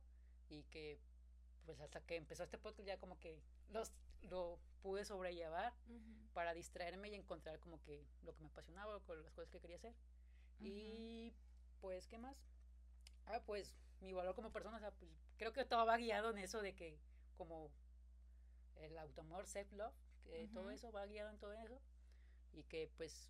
[0.49, 0.99] y que
[1.65, 5.73] pues hasta que empezó este podcast ya como que los, lo pude sobrellevar
[6.33, 9.75] para distraerme y encontrar como que lo que me apasionaba, con las cosas que quería
[9.75, 9.93] hacer.
[10.59, 11.33] Y
[11.81, 12.37] pues, ¿qué más?
[13.25, 16.37] Ah, pues mi valor como persona, o sea, pues creo que todo va guiado en
[16.37, 16.97] eso de que
[17.35, 17.69] como
[18.77, 21.81] el automor, self-love, que todo eso va guiado en todo eso.
[22.53, 23.29] Y que pues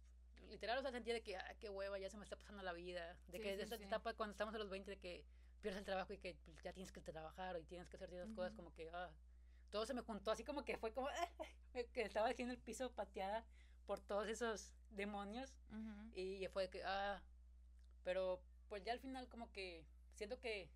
[0.49, 2.73] literal, o sea, sentía de que, ah, qué hueva, ya se me está pasando la
[2.73, 3.17] vida.
[3.27, 5.25] De que desde esa etapa cuando estamos a los 20, de que
[5.57, 8.31] pierdes el trabajo y que pues, ya tienes que trabajar y tienes que hacer ciertas
[8.33, 9.11] cosas, como que, ah,
[9.69, 11.07] todo se me juntó así como que fue como,
[11.93, 13.45] que estaba en el piso pateada
[13.85, 15.53] por todos esos demonios.
[16.13, 17.21] Y fue que, ah,
[18.03, 20.69] pero pues ya al final como que siento que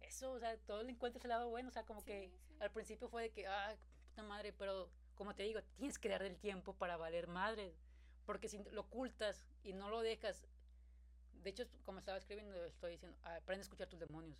[0.00, 3.08] eso, o sea, todo le encuentras el lado bueno, o sea, como que al principio
[3.08, 3.76] fue de que, ah,
[4.08, 7.74] puta madre, pero como te digo, tienes que dar el tiempo para valer madre,
[8.24, 10.46] porque si lo ocultas y no lo dejas,
[11.42, 14.38] de hecho, como estaba escribiendo, estoy diciendo, aprende a escuchar tus demonios.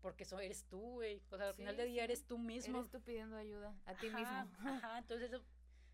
[0.00, 1.22] Porque eso eres tú, güey.
[1.30, 2.78] O sea, al final del día eres tú mismo.
[2.78, 4.48] Eres tú pidiendo ayuda a ti mismo.
[4.66, 5.30] Ajá, entonces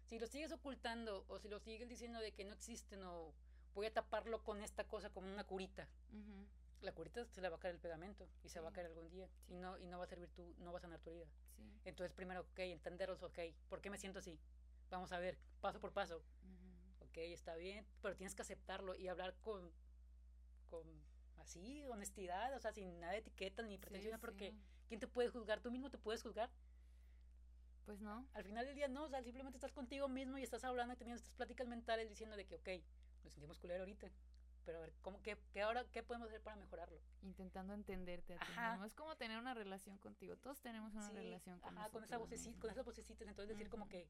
[0.06, 3.32] si lo sigues ocultando o si lo sigues diciendo de que no existen o
[3.74, 5.88] voy a taparlo con esta cosa como una curita,
[6.80, 9.08] la curita se le va a caer el pegamento y se va a caer algún
[9.10, 11.26] día y no y no va a servir tú, no va a sanar tu herida.
[11.84, 14.40] Entonces primero, ok, entenderlos, ok, ¿por qué me siento así?
[14.90, 16.22] Vamos a ver, paso por paso.
[17.00, 19.70] Ok, está bien, pero tienes que aceptarlo y hablar con,
[20.70, 20.86] con
[21.38, 24.54] así, honestidad, o sea, sin nada de etiqueta ni pretensiones, porque
[24.88, 25.60] ¿quién te puede juzgar?
[25.60, 26.50] ¿Tú mismo te puedes juzgar?
[27.86, 28.26] Pues no.
[28.34, 30.96] Al final del día no, o sea, simplemente estás contigo mismo y estás hablando y
[30.96, 32.68] teniendo estas pláticas mentales diciendo de que, ok,
[33.24, 34.10] nos sentimos culero ahorita,
[34.64, 37.00] pero a ver, ¿cómo, qué, qué, ahora, ¿qué podemos hacer para mejorarlo?
[37.22, 38.84] Intentando entenderte a ti mismo.
[38.84, 40.36] Es como tener una relación contigo.
[40.36, 43.26] Todos tenemos una relación con Ajá, con, esa vocecita, con esas vocecitas.
[43.26, 44.06] Entonces decir como que,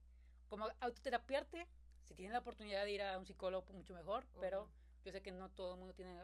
[0.49, 1.67] como autoterapiarte,
[2.05, 4.69] si tienes la oportunidad de ir a un psicólogo, mucho mejor, pero
[5.05, 6.19] yo sé que no todo el mundo tiene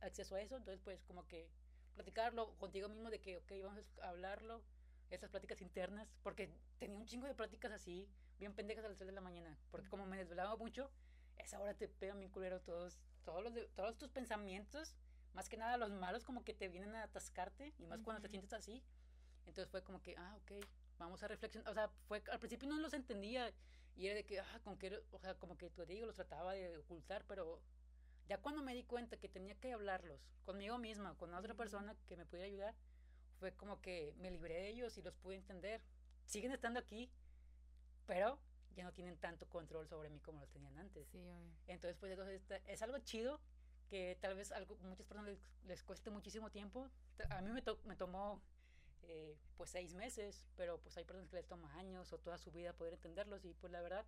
[0.00, 1.48] acceso a eso, entonces pues como que
[1.94, 4.62] platicarlo contigo mismo de que, ok, vamos a hablarlo,
[5.10, 9.08] esas pláticas internas, porque tenía un chingo de pláticas así, bien pendejas a las 3
[9.08, 10.90] de la mañana, porque como me desvelaba mucho,
[11.38, 14.94] esa hora te pega mi culero todos, todos, los todos tus pensamientos,
[15.34, 18.28] más que nada los malos como que te vienen a atascarte, y más cuando te
[18.28, 18.82] sientes así,
[19.46, 20.64] entonces fue como que, ah, ok,
[20.98, 23.52] vamos a reflexionar, o sea, fue, al principio no los entendía,
[23.96, 26.52] y era de que, ah, con que, o sea, como que te digo, los trataba
[26.54, 27.60] de ocultar, pero
[28.30, 32.16] ya cuando me di cuenta que tenía que hablarlos conmigo misma, con otra persona que
[32.16, 32.76] me pudiera ayudar,
[33.40, 35.82] fue como que me libré de ellos y los pude entender.
[36.26, 37.10] Siguen estando aquí,
[38.06, 38.38] pero
[38.76, 41.08] ya no tienen tanto control sobre mí como los tenían antes.
[41.08, 41.18] Sí,
[41.66, 42.16] entonces, pues
[42.68, 43.40] es algo chido
[43.88, 46.88] que tal vez algo, muchas personas les, cueste muchísimo tiempo.
[47.30, 48.40] A mí me, me tomó
[49.02, 52.52] eh, pues seis meses, pero pues hay personas que les toma años o toda su
[52.52, 54.06] vida poder entenderlos y pues la verdad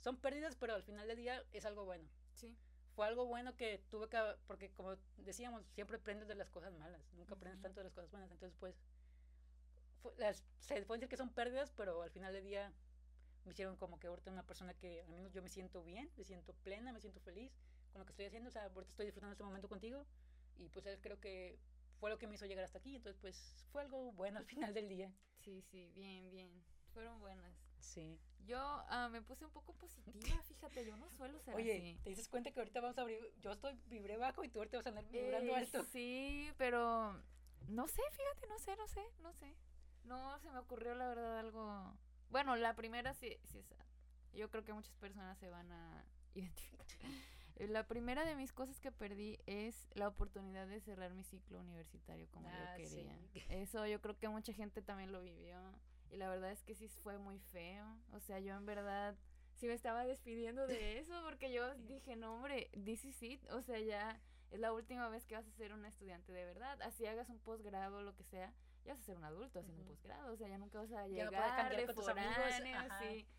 [0.00, 2.06] son pérdidas, pero al final del día es algo bueno.
[2.34, 2.54] Sí
[2.98, 7.00] fue algo bueno que tuve que, porque como decíamos, siempre aprendes de las cosas malas,
[7.12, 8.74] nunca aprendes tanto de las cosas buenas, entonces pues,
[10.58, 12.72] se puede decir que son pérdidas, pero al final del día
[13.44, 16.24] me hicieron como que ahorita una persona que al menos yo me siento bien, me
[16.24, 17.52] siento plena, me siento feliz
[17.92, 20.04] con lo que estoy haciendo, o sea, ahorita estoy disfrutando este momento contigo
[20.56, 21.56] y pues creo que
[22.00, 24.74] fue lo que me hizo llegar hasta aquí, entonces pues fue algo bueno al final
[24.74, 25.12] del día.
[25.44, 26.50] Sí, sí, bien, bien,
[26.92, 27.67] fueron buenas.
[27.80, 28.18] Sí.
[28.46, 32.28] Yo ah, me puse un poco positiva, fíjate, yo no suelo ser Oye, ¿te dices
[32.28, 33.20] cuenta que ahorita vamos a abrir?
[33.40, 35.84] Yo estoy vibré bajo y tú ahorita vas a andar vibrando eh, alto.
[35.84, 37.12] Sí, pero
[37.68, 39.54] no sé, fíjate, no sé, no sé, no sé.
[40.04, 41.94] No se me ocurrió la verdad algo.
[42.30, 43.68] Bueno, la primera sí, sí es.
[44.32, 46.86] Yo creo que muchas personas se van a identificar.
[47.58, 52.28] La primera de mis cosas que perdí es la oportunidad de cerrar mi ciclo universitario
[52.30, 53.18] como yo ah, quería.
[53.48, 55.58] Eso yo creo que mucha gente también lo vivió.
[56.10, 57.86] Y la verdad es que sí fue muy feo.
[58.12, 59.16] O sea, yo en verdad
[59.56, 63.50] sí me estaba despidiendo de eso porque yo dije, no, hombre, this is it.
[63.50, 66.80] O sea, ya es la última vez que vas a ser una estudiante de verdad.
[66.82, 68.52] Así hagas un posgrado o lo que sea,
[68.84, 70.32] ya vas a ser un adulto haciendo un posgrado.
[70.32, 71.40] O sea, ya nunca vas a llegar ya
[72.60, 73.38] no.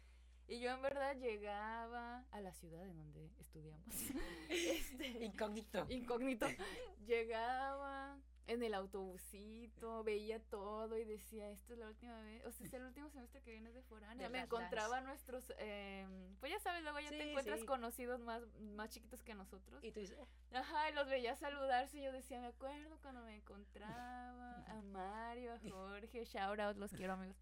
[0.50, 3.86] Y yo en verdad llegaba a la ciudad en donde estudiamos.
[4.50, 5.86] este, incógnito.
[5.90, 6.48] Incógnito.
[7.06, 8.18] llegaba,
[8.50, 12.74] en el autobusito, veía todo y decía, esto es la última vez, o sea, es
[12.74, 14.28] el último semestre que vienes de foránea.
[14.28, 16.08] Me encontraba nuestros, eh,
[16.40, 19.84] pues ya sabes, luego ya te encuentras conocidos más, más chiquitos que nosotros.
[19.84, 20.18] Y tú dices,
[20.52, 25.54] ajá, y los veía saludarse y yo decía, me acuerdo cuando me encontraba a Mario,
[25.54, 27.38] a Jorge, shout out, los quiero amigos.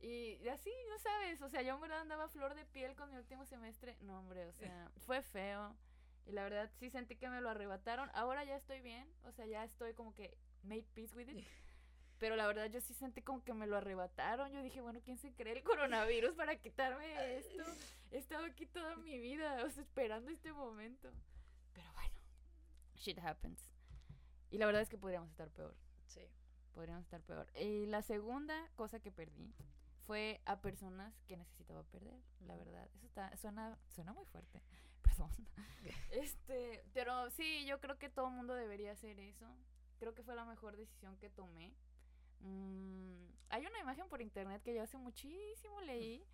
[0.00, 3.16] Y así, no sabes, o sea, yo en verdad andaba flor de piel con mi
[3.16, 3.96] último semestre.
[4.00, 5.76] No, hombre, o sea, fue feo.
[6.26, 8.10] Y la verdad sí sentí que me lo arrebataron.
[8.14, 11.44] Ahora ya estoy bien, o sea, ya estoy como que made peace with it.
[12.18, 14.52] Pero la verdad yo sí sentí como que me lo arrebataron.
[14.52, 17.06] Yo dije, bueno, ¿quién se cree el coronavirus para quitarme
[17.38, 17.64] esto?
[18.10, 21.10] He estado aquí toda mi vida, o sea, esperando este momento.
[21.72, 22.20] Pero bueno,
[22.94, 23.64] shit happens.
[24.50, 25.74] Y la verdad es que podríamos estar peor.
[26.06, 26.28] Sí.
[26.74, 27.46] Podríamos estar peor.
[27.54, 29.54] Y la segunda cosa que perdí
[30.06, 32.88] fue a personas que necesitaba perder, la verdad.
[32.96, 34.60] Eso está, suena, suena muy fuerte.
[35.16, 35.30] Perdón.
[36.10, 39.46] este, pero sí, yo creo que todo el mundo debería hacer eso.
[39.98, 41.74] Creo que fue la mejor decisión que tomé.
[42.40, 46.24] Mm, hay una imagen por internet que yo hace muchísimo leí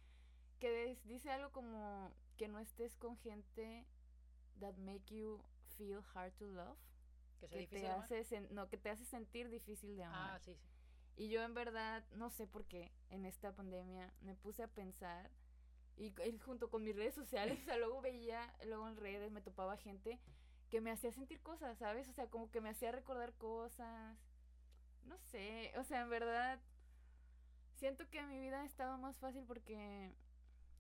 [0.61, 3.85] que des- dice algo como que no estés con gente
[4.61, 5.43] that make you
[5.77, 6.79] feel hard to love,
[7.41, 10.31] Que sea que difícil te hace sen- no que te hace sentir difícil de amar.
[10.37, 10.69] Ah, sí, sí.
[11.17, 15.31] Y yo en verdad, no sé por qué, en esta pandemia me puse a pensar
[15.97, 16.13] y,
[16.45, 20.19] junto con mis redes sociales, o sea, luego veía, luego en redes me topaba gente
[20.71, 22.09] que me hacía sentir cosas, ¿sabes?
[22.09, 24.19] O sea, como que me hacía recordar cosas.
[25.05, 26.61] No sé, o sea, en verdad
[27.77, 30.13] siento que mi vida ha estado más fácil porque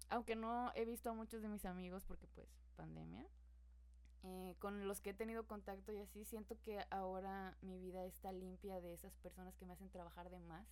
[0.08, 3.26] aunque no he visto a muchos de mis amigos porque pues pandemia,
[4.22, 8.32] eh, con los que he tenido contacto y así, siento que ahora mi vida está
[8.32, 10.66] limpia de esas personas que me hacen trabajar de más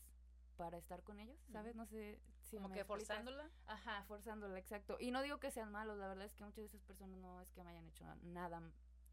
[0.56, 1.74] para estar con ellos, ¿sabes?
[1.76, 3.08] No sé si Como me que explicas.
[3.08, 3.50] forzándola.
[3.66, 4.96] Ajá, forzándola, exacto.
[5.00, 7.40] Y no digo que sean malos, la verdad es que muchas de esas personas no
[7.40, 8.62] es que me hayan hecho nada,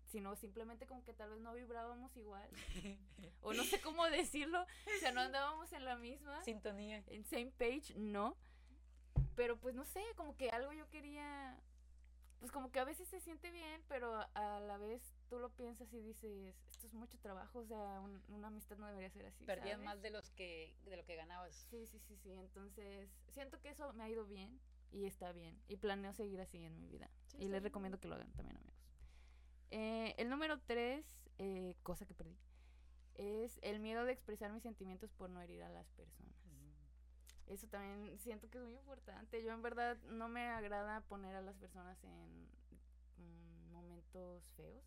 [0.05, 2.49] sino simplemente como que tal vez no vibrábamos igual,
[3.41, 7.03] o no sé cómo decirlo, o sea, no andábamos en la misma Sintonía.
[7.07, 8.35] en same page, no.
[9.35, 11.57] Pero pues no sé, como que algo yo quería.
[12.41, 15.93] Pues como que a veces se siente bien, pero a, la vez tú lo piensas
[15.93, 19.45] y dices, esto es mucho trabajo, o sea, un- una amistad no debería ser así.
[19.45, 19.85] Perdías ¿sabes?
[19.85, 21.53] más de los que de lo que ganabas.
[21.69, 22.31] Sí, sí, sí, sí.
[22.31, 24.59] Entonces, siento que eso me ha ido bien
[24.91, 25.61] y está bien.
[25.67, 27.11] Y planeo seguir así en mi vida.
[27.27, 28.81] Sí, y les recomiendo que lo hagan también, amigos.
[29.69, 31.05] Eh, el número tres,
[31.37, 32.35] eh, cosa que perdí,
[33.13, 36.33] es el miedo de expresar mis sentimientos por no herir a las personas.
[37.51, 39.43] Eso también siento que es muy importante.
[39.43, 42.47] Yo en verdad no me agrada poner a las personas en
[43.17, 44.83] mm, momentos feos.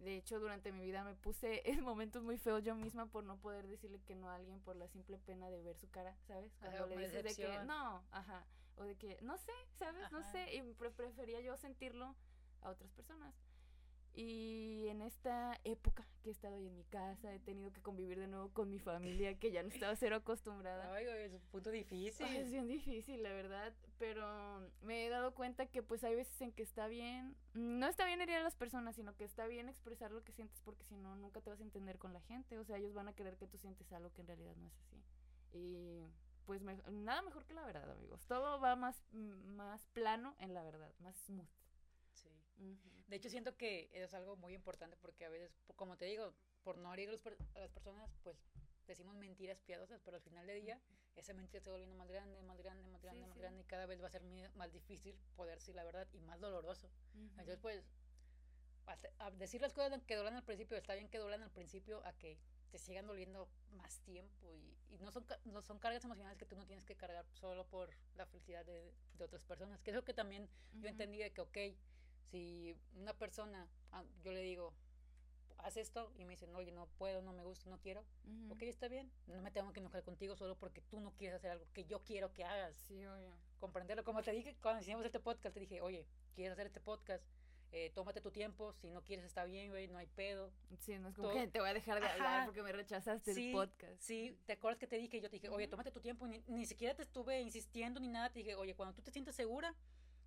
[0.00, 3.36] De hecho, durante mi vida me puse en momentos muy feos yo misma por no
[3.36, 6.52] poder decirle que no a alguien por la simple pena de ver su cara, ¿sabes?
[6.60, 8.44] Ajá, Cuando le dices de que no, ajá,
[8.76, 10.10] o de que no sé, ¿sabes?
[10.10, 12.14] No sé, y pre- prefería yo sentirlo
[12.62, 13.34] a otras personas.
[14.16, 18.18] Y en esta época que he estado ahí en mi casa, he tenido que convivir
[18.20, 20.94] de nuevo con mi familia, que ya no estaba cero acostumbrada.
[20.94, 22.24] Ay, es un punto difícil.
[22.24, 26.40] Ay, es bien difícil, la verdad, pero me he dado cuenta que pues hay veces
[26.42, 29.68] en que está bien, no está bien herir a las personas, sino que está bien
[29.68, 32.56] expresar lo que sientes porque si no, nunca te vas a entender con la gente,
[32.58, 34.74] o sea, ellos van a creer que tú sientes algo que en realidad no es
[34.78, 35.02] así.
[35.52, 36.06] Y
[36.46, 38.24] pues me- nada mejor que la verdad, amigos.
[38.26, 41.48] Todo va más, más plano en la verdad, más smooth.
[42.56, 42.62] Sí.
[42.62, 43.04] Ujú.
[43.08, 46.78] De hecho, siento que es algo muy importante porque a veces, como te digo, por
[46.78, 47.10] no herir
[47.54, 48.36] a las personas, pues
[48.86, 50.80] decimos mentiras piadosas, pero al final del día
[51.16, 53.40] esa mentira se va volviendo más grande, más grande, más grande, Sí, más sí.
[53.40, 54.22] grande y cada vez va a ser
[54.54, 56.90] más difícil poder decir la verdad y más doloroso.
[57.14, 57.84] Entonces, pues,
[59.18, 62.12] a decir las cosas que duelen al principio, está bien que duelen al principio a
[62.12, 62.38] que
[62.70, 66.56] te sigan doliendo más tiempo y, y no, son, no son cargas emocionales que tú
[66.56, 69.80] no tienes que cargar solo por la felicidad de, de otras personas.
[69.80, 70.88] Que es lo que también yo Ujú.
[70.88, 71.56] entendí de que, ok,
[72.30, 74.72] si una persona, ah, yo le digo,
[75.58, 78.54] haz esto y me dicen, oye, no puedo, no me gusta, no quiero, Ujú.
[78.54, 81.52] ok, está bien, no me tengo que enojar contigo solo porque tú no quieres hacer
[81.52, 83.32] algo que yo quiero que hagas Sí, obvio.
[83.60, 84.04] comprenderlo.
[84.04, 87.24] Como te dije cuando hicimos este podcast, te dije, oye, quieres hacer este podcast,
[87.72, 90.52] eh, tómate tu tiempo, si no quieres está bien, güey, no hay pedo.
[90.80, 93.34] Sí, no es como Todo- que te voy a dejar de hablar porque me rechazaste
[93.34, 94.00] Sí, el podcast.
[94.00, 95.20] Sí, ¿te acuerdas que te dije?
[95.20, 98.30] Yo te dije, oye, tómate tu tiempo, ni, ni siquiera te estuve insistiendo ni nada,
[98.30, 99.74] te dije, oye, cuando tú te sientes segura,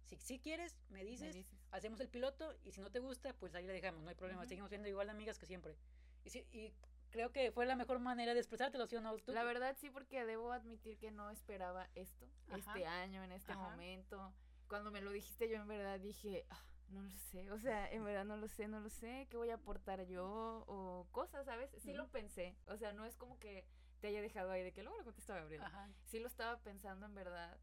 [0.07, 1.56] si sí quieres, me Me dices, dices.
[1.71, 4.45] Hacemos el piloto y si no te gusta, pues ahí le dejamos, no hay problema,
[4.45, 5.75] seguimos siendo igual de amigas que siempre.
[6.23, 6.73] Y, sí, y
[7.11, 9.15] creo que fue la mejor manera de expresártelo, ¿sí o no?
[9.17, 12.57] ¿Tú- La verdad sí, porque debo admitir que no esperaba esto, Ajá.
[12.57, 13.61] este año, en este Ajá.
[13.69, 14.33] momento.
[14.67, 18.03] Cuando me lo dijiste yo en verdad dije, "Ah, no lo sé, o sea, en
[18.03, 20.63] verdad no lo sé, no lo sé, ¿qué voy a aportar yo?
[20.67, 21.69] O cosas, ¿sabes?
[21.79, 23.65] Sí lo pensé, o sea, no es como que
[24.01, 25.65] te haya dejado ahí de que luego lo contestó Gabriela.
[25.67, 25.89] Ajá.
[26.05, 27.57] Sí lo estaba pensando en verdad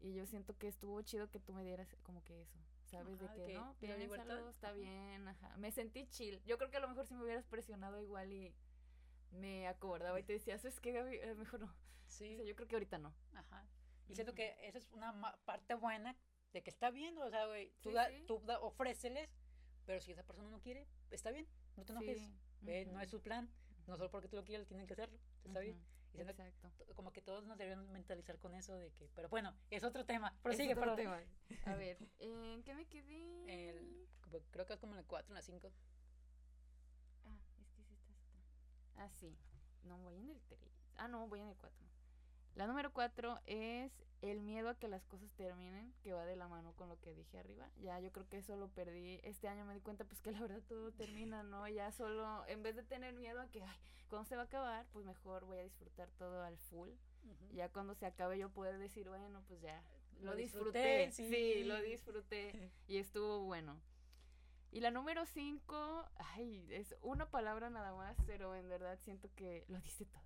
[0.00, 2.58] y yo siento que estuvo chido que tú me dieras como que eso.
[2.90, 3.20] ¿Sabes?
[3.22, 5.56] Ajá, de que no, piénsalo, está bien, ajá.
[5.58, 6.42] Me sentí chill.
[6.44, 8.52] Yo creo que a lo mejor si me hubieras presionado igual y
[9.32, 11.16] me acordaba y te decía, ¿sabes qué, Gaby?
[11.16, 11.72] Eh, mejor no.
[12.06, 12.34] Sí.
[12.34, 13.14] O sea, yo creo que ahorita no.
[13.34, 13.64] Ajá.
[14.08, 15.12] Y siento que esa es una
[15.44, 16.16] parte buena
[16.52, 18.24] de que está bien, o sea, güey, tú, Sí, da- sí.
[18.26, 19.30] tú da- ofréceles,
[19.86, 23.22] pero si esa persona no quiere, está bien, no te enojes, Sí, no es su
[23.22, 23.48] plan,
[23.86, 25.80] no solo porque tú lo quieres, tienen que hacerlo, está bien.
[26.12, 26.84] Y Exacto.
[26.94, 30.28] como que todos nos debemos mentalizar con eso de que, pero bueno, es otro tema,
[30.28, 30.96] Es prosigue, otro perdón.
[30.96, 31.22] tema.
[31.66, 33.68] A ver, ¿en qué me quedé?
[33.68, 34.08] El,
[34.50, 35.72] creo que es como en el 4, en la 5.
[37.24, 38.14] Ah, es que sí estás otra.
[38.96, 39.36] Ah, sí.
[39.84, 40.60] No, voy en el 3.
[40.96, 41.86] Ah, no, voy en el 4.
[42.56, 46.46] La número 4 es el miedo a que las cosas terminen, que va de la
[46.48, 47.70] mano con lo que dije arriba.
[47.80, 49.20] Ya, yo creo que eso lo perdí.
[49.22, 51.66] Este año me di cuenta, pues que la verdad todo termina, ¿no?
[51.68, 53.76] Ya solo, en vez de tener miedo a que, ay,
[54.08, 54.86] ¿cuándo se va a acabar?
[54.92, 56.90] Pues mejor voy a disfrutar todo al full.
[57.54, 59.82] Ya cuando se acabe yo poder decir, bueno, pues ya,
[60.20, 61.06] lo, Lo disfruté.
[61.06, 61.28] disfruté, sí.
[61.54, 61.64] sí.
[61.64, 62.70] lo disfruté.
[62.88, 63.80] Y estuvo bueno.
[64.72, 69.64] Y la número 5, ay, es una palabra nada más, pero en verdad siento que
[69.68, 70.22] lo dice todo.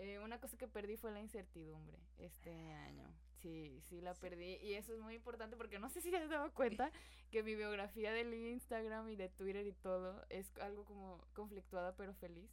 [0.00, 3.12] Eh, una cosa que perdí fue la incertidumbre este año.
[3.42, 4.56] Sí, sí la perdí.
[4.62, 6.92] Y eso es muy importante porque no sé si te has dado cuenta
[7.32, 12.14] que mi biografía del Instagram y de Twitter y todo es algo como conflictuada pero
[12.14, 12.48] feliz.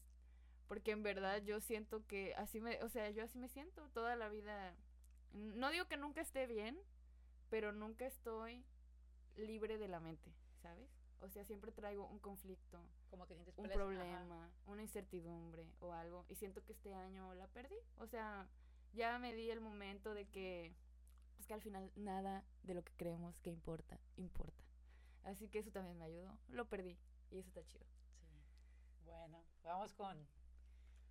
[0.67, 4.15] Porque en verdad yo siento que así me, o sea, yo así me siento toda
[4.15, 4.75] la vida.
[5.31, 6.79] No digo que nunca esté bien,
[7.51, 8.65] pero nunca estoy
[9.35, 10.31] libre de la mente,
[10.63, 10.89] ¿sabes?
[11.25, 13.73] O sea, siempre traigo un conflicto, Como que sientes un ajá.
[13.73, 16.25] problema, una incertidumbre o algo.
[16.29, 17.75] Y siento que este año la perdí.
[17.97, 18.47] O sea,
[18.93, 20.75] ya me di el momento de que,
[21.35, 24.63] pues que al final nada de lo que creemos que importa, importa.
[25.23, 26.37] Así que eso también me ayudó.
[26.49, 26.97] Lo perdí.
[27.31, 27.85] Y eso está chido.
[28.19, 29.03] Sí.
[29.05, 30.27] Bueno, vamos con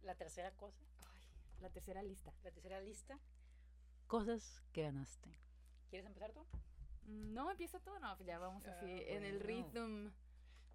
[0.02, 1.22] la tercera cosa, Ay,
[1.60, 2.32] la tercera lista.
[2.44, 3.18] la tercera lista.
[4.06, 5.36] Cosas que ganaste.
[5.90, 6.46] ¿Quieres empezar tú?
[7.06, 10.12] Mm, No empieza todo, no, pues ya vamos así Ah, en el bueno.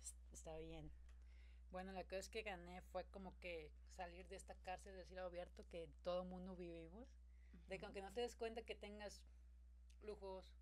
[0.03, 0.89] Es- Está bien.
[1.71, 5.67] Bueno, la cosa que gané fue como que salir de esta cárcel del cielo abierto
[5.69, 7.07] que todo mundo vivimos.
[7.67, 9.21] De que aunque no te des cuenta que tengas
[10.01, 10.55] lujos,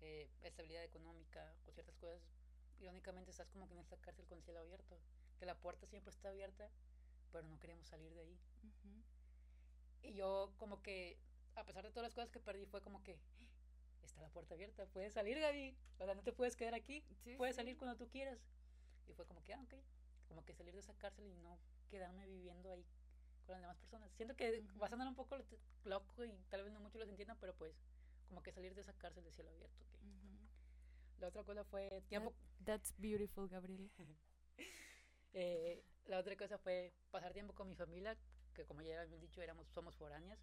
[0.00, 2.20] eh, estabilidad económica o ciertas cosas,
[2.80, 4.98] irónicamente estás como que en esta cárcel con cielo abierto.
[5.38, 6.68] Que la puerta siempre está abierta,
[7.32, 8.38] pero no queremos salir de ahí.
[10.02, 11.18] Y yo como que,
[11.54, 13.18] a pesar de todas las cosas que perdí, fue como que,
[14.08, 15.76] está la puerta abierta, puedes salir, Gaby.
[15.98, 17.60] O sea, no te puedes quedar aquí, Sí, puedes sí.
[17.60, 18.38] salir cuando tú quieras.
[19.08, 19.74] Y fue como que, ah, ok.
[20.28, 21.58] Como que salir de esa cárcel y no
[21.90, 22.84] quedarme viviendo ahí
[23.46, 24.10] con las demás personas.
[24.12, 24.78] Siento que Ujú.
[24.80, 25.44] va a sonar un poco lo-
[25.84, 27.74] loco y tal vez no muchos los entiendan, pero pues
[28.28, 29.84] como que salir de esa cárcel de cielo abierto.
[29.84, 29.94] ok.
[30.02, 30.48] Ujú.
[31.20, 32.32] La otra cosa fue tiempo...
[32.64, 33.90] That's beautiful, Gabriel.
[35.34, 38.16] Eh, la otra cosa fue pasar tiempo con mi familia,
[38.54, 40.38] que como ya habíamos dicho, éramos, somos foráneas.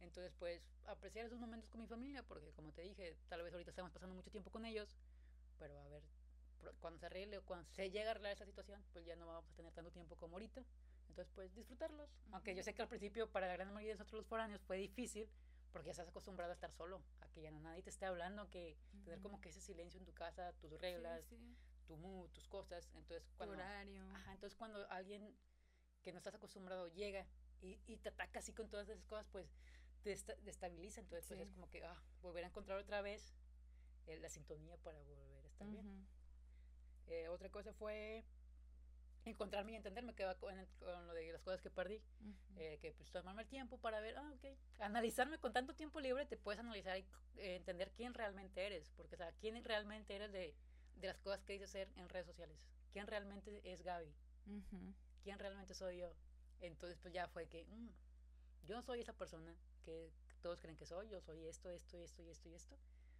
[0.00, 3.70] Entonces, pues, apreciar esos momentos con mi familia, porque como te dije, tal vez ahorita
[3.70, 4.96] estamos pasando mucho tiempo con ellos,
[5.58, 6.02] pero a ver,
[6.80, 9.50] cuando se arregle o cuando se llega a arreglar esa situación, pues ya no vamos
[9.50, 10.62] a tener tanto tiempo como ahorita.
[11.08, 12.10] Entonces, pues, disfrutarlos.
[12.32, 14.76] Aunque yo sé que al principio, para la gran mayoría de nosotros los foráneos, fue
[14.78, 15.28] difícil,
[15.72, 18.76] porque ya estás acostumbrado a estar solo, a que ya nadie te esté hablando, que
[19.04, 21.56] tener como que ese silencio en tu casa, tus reglas, Sí, sí.
[21.86, 22.88] tu mood, tus cosas.
[22.94, 23.54] Entonces, Tu cuando...
[23.54, 24.02] horario.
[24.14, 25.34] Ajá, entonces cuando alguien
[26.02, 27.26] que no estás acostumbrado llega
[27.62, 29.46] y, y te ataca así con todas esas cosas, pues
[30.04, 31.00] te destabiliza.
[31.00, 33.34] Entonces, pues es como que ah, volver a encontrar otra vez
[34.06, 36.06] eh, la sintonía para volver a estar bien.
[37.08, 38.24] Eh, otra cosa fue
[39.24, 42.00] encontrarme y entenderme que va con, el- con lo de las cosas que perdí.
[42.56, 44.56] Eh, que pues tomarme el tiempo para ver, ah, ok.
[44.78, 47.04] Analizarme con tanto tiempo libre, te puedes analizar y
[47.36, 48.90] entender quién realmente eres.
[48.96, 50.54] Porque, o sea, quién realmente eres de,
[50.96, 52.64] de las cosas que dices ser en redes sociales.
[52.92, 54.14] ¿Quién realmente es Gaby?
[55.24, 56.14] Quién realmente soy yo.
[56.60, 57.88] Entonces, pues ya fue que mm,
[58.66, 59.54] yo no soy esa persona
[59.84, 60.10] que
[60.42, 62.76] todos creen que soy, yo soy esto, esto, esto y esto y esto.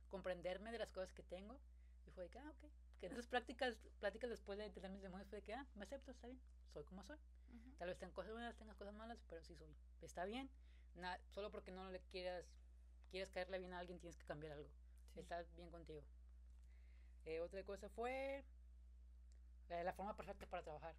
[0.08, 1.58] Comprenderme de las cosas que tengo.
[2.06, 2.70] Y fue de que, ah, ok.
[3.00, 5.84] Que en esas prácticas, pláticas después de entender mis demonios fue de que, ah, me
[5.84, 6.40] acepto, está bien,
[6.72, 7.16] soy como soy.
[7.48, 7.76] Ujú.
[7.78, 9.74] Tal vez tengas cosas buenas, tengas cosas malas, pero sí soy.
[10.02, 10.50] Está bien.
[10.96, 12.46] Na- solo porque no le quieras,
[13.10, 14.68] quieres caerle bien a alguien, tienes que cambiar algo.
[15.14, 15.20] Sí.
[15.20, 16.02] Está bien contigo.
[17.24, 18.44] Eh, otra cosa fue
[19.70, 20.94] eh, la forma perfecta para trabajar.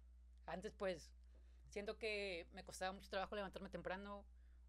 [0.46, 1.10] Antes, pues,
[1.68, 4.24] siento que me costaba mucho trabajo levantarme temprano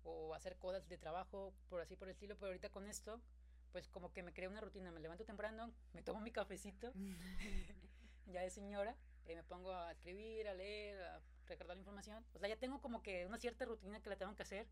[0.07, 3.21] o hacer cosas de trabajo, por así por el estilo, pero ahorita con esto,
[3.71, 4.89] pues como que me creé una rutina.
[4.91, 6.93] Me levanto temprano, me tomo mi cafecito,
[8.25, 12.25] ya de señora, eh, me pongo a escribir, a leer, a recordar la información.
[12.33, 14.67] O sea, ya tengo como que una cierta rutina que la tengo que hacer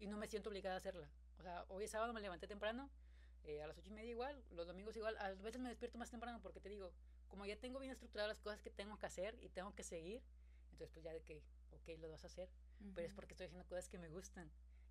[0.00, 1.08] y no me siento obligada a hacerla.
[1.38, 2.90] O sea, hoy es sábado, me levanté temprano,
[3.44, 5.16] eh, a las ocho y media igual, los domingos igual.
[5.18, 6.92] A veces me despierto más temprano porque te digo,
[7.28, 10.20] como ya tengo bien estructuradas las cosas que tengo que hacer y tengo que seguir,
[10.72, 12.48] entonces pues ya de que, ok, lo vas a hacer,
[12.94, 14.50] pero es porque estoy haciendo cosas que me gustan.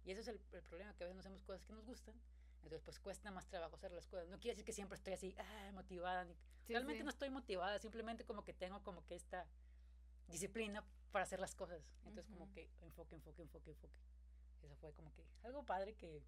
[0.09, 2.15] Y ese es el, el problema, que a veces no hacemos cosas que nos gustan,
[2.63, 4.27] entonces pues cuesta más trabajo hacer las cosas.
[4.27, 6.25] No quiere decir que siempre estoy así, ah, motivada.
[6.25, 6.33] ni-
[6.65, 7.03] Sí, Realmente sí.
[7.03, 9.45] no estoy motivada, simplemente como que tengo como que esta
[10.27, 11.83] disciplina para hacer las cosas.
[12.05, 12.53] Entonces como Ujú.
[12.55, 13.93] que enfoque, enfoque, enfoque, enfoque.
[14.63, 16.23] Eso fue como que algo padre que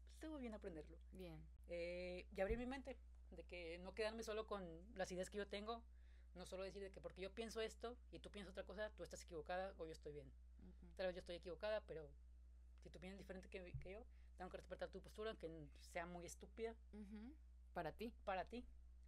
[0.00, 0.98] pues, estuvo bien aprenderlo.
[1.12, 1.40] Bien.
[1.68, 2.96] Eh, y abrir mi mente,
[3.30, 5.84] de que no quedarme solo con las ideas que yo tengo,
[6.34, 9.04] no solo decir de que porque yo pienso esto y tú piensas otra cosa, tú
[9.04, 10.26] estás equivocada o yo estoy bien.
[10.26, 10.94] Ujú.
[10.96, 12.10] Tal vez yo estoy equivocada, pero
[12.84, 14.04] si tú piensas diferente que, que yo,
[14.36, 15.48] tengo que respetar tu postura, aunque
[15.80, 16.74] sea muy estúpida.
[17.72, 18.12] Para ti.
[18.24, 18.64] para ti.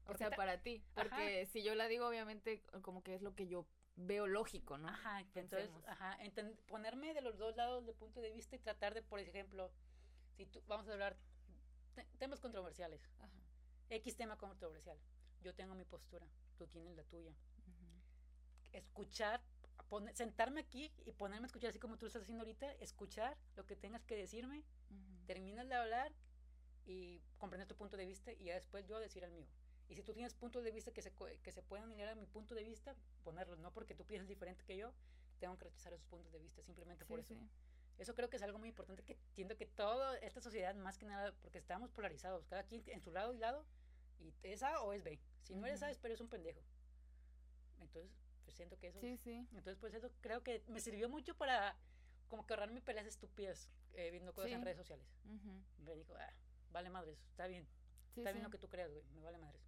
[0.06, 0.82] O sea, para ti.
[0.94, 1.08] Ajá.
[1.08, 3.66] Porque si yo la digo, obviamente, como que es lo que yo
[3.96, 4.88] veo lógico, ¿no?
[4.88, 8.58] Ajá, que entonces, ajá, enten- ponerme de los dos lados de punto de vista y
[8.58, 9.70] tratar de, por ejemplo,
[10.36, 11.16] si tú, vamos a hablar
[11.94, 13.30] te- temas controversiales, Ajá.
[13.90, 14.98] X tema controversial,
[15.42, 16.26] yo tengo mi postura,
[16.58, 17.32] tú tienes la tuya.
[18.72, 19.42] Escuchar,
[19.88, 23.36] pone- sentarme aquí y ponerme a escuchar así como tú lo estás haciendo ahorita, escuchar
[23.56, 25.26] lo que tengas que decirme, Ujú.
[25.26, 26.12] terminas de hablar
[26.84, 29.46] y comprender tu punto de vista y ya después yo decir el mío.
[29.88, 31.12] Y si tú tienes puntos de vista que se,
[31.42, 34.64] que se puedan alinear a mi punto de vista, ponerlos, no porque tú piensas diferente
[34.64, 34.92] que yo,
[35.38, 37.34] tengo que rechazar esos puntos de vista, simplemente por Sí, eso.
[37.40, 37.50] sí.
[37.98, 41.06] Eso creo que es algo muy importante que entiendo que toda esta sociedad, más que
[41.06, 43.64] nada, porque estamos polarizados, cada quien en su lado y lado,
[44.20, 45.18] y es A o es B.
[45.44, 46.60] Si no eres A, es pero es un pendejo.
[47.80, 48.10] Entonces,
[48.46, 49.00] pues siento que eso.
[49.00, 49.46] Sí, sí.
[49.50, 51.76] Entonces, pues eso creo que me sirvió mucho para
[52.28, 55.06] como que ahorrarme peleas estúpidas eh, viendo cosas en redes sociales.
[55.84, 56.32] Me dijo, ah,
[56.70, 57.66] vale madres, está bien.
[58.16, 59.62] está bien lo que tú creas, güey, me vale madres.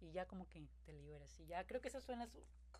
[0.00, 1.38] Y ya como que te liberas.
[1.40, 2.30] Y ya creo que esas son las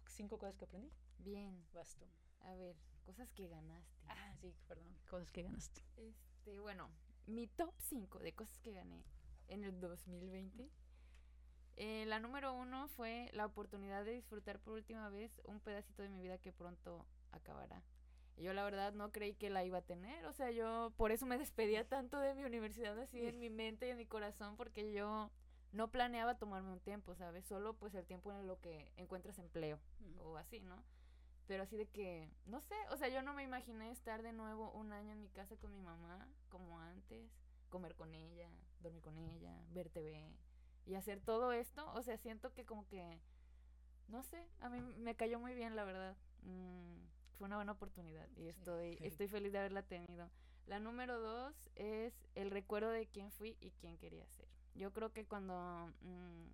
[0.08, 0.92] cinco cosas que aprendí.
[1.18, 1.66] Bien.
[1.72, 2.06] Basto.
[2.40, 4.06] A ver, cosas que ganaste.
[4.08, 5.82] Ah, sí, perdón, cosas que ganaste.
[5.96, 6.90] Este, bueno,
[7.26, 9.02] mi top 5 de cosas que gané
[9.48, 10.70] en el 2020.
[11.76, 16.08] Eh, la número uno fue la oportunidad de disfrutar por última vez un pedacito de
[16.08, 17.82] mi vida que pronto acabará.
[18.36, 21.26] Yo la verdad no creí que la iba a tener, o sea, yo por eso
[21.26, 24.92] me despedía tanto de mi universidad así en mi mente y en mi corazón, porque
[24.92, 25.30] yo
[25.72, 27.44] no planeaba tomarme un tiempo, ¿sabes?
[27.46, 29.80] Solo pues el tiempo en lo que encuentras empleo
[30.22, 30.82] o así, ¿no?
[31.46, 34.70] Pero así de que, no sé, o sea, yo no me imaginé estar de nuevo
[34.72, 37.30] un año en mi casa con mi mamá, como antes,
[37.68, 38.48] comer con ella,
[38.80, 40.32] dormir con ella, ver TV
[40.86, 41.90] y hacer todo esto.
[41.94, 43.20] O sea, siento que como que,
[44.08, 46.16] no sé, a mí me cayó muy bien, la verdad.
[46.42, 47.04] Mm,
[47.38, 50.30] fue una buena oportunidad y estoy, estoy feliz de haberla tenido.
[50.66, 54.48] La número dos es el recuerdo de quién fui y quién quería ser.
[54.74, 56.46] Yo creo que cuando mm,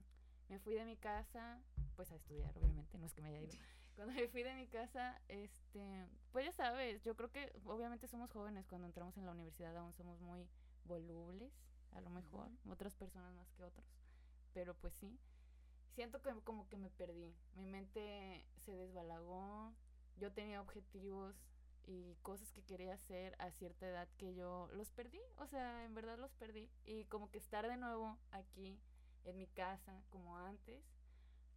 [0.48, 1.60] me fui de mi casa,
[1.96, 3.52] pues a estudiar, obviamente, no es que me haya ido.
[3.96, 8.30] Cuando me fui de mi casa, este, pues ya sabes, yo creo que obviamente somos
[8.30, 10.48] jóvenes cuando entramos en la universidad, aún somos muy
[10.84, 11.52] volubles,
[11.92, 13.84] a lo mejor, otras personas más que otros,
[14.52, 15.18] pero pues sí.
[15.94, 19.72] Siento que como que me perdí, mi mente se desbalagó,
[20.18, 21.34] yo tenía objetivos
[21.86, 25.94] y cosas que quería hacer a cierta edad que yo los perdí, o sea, en
[25.94, 26.70] verdad los perdí.
[26.84, 28.78] Y como que estar de nuevo aquí,
[29.24, 30.82] en mi casa, como antes,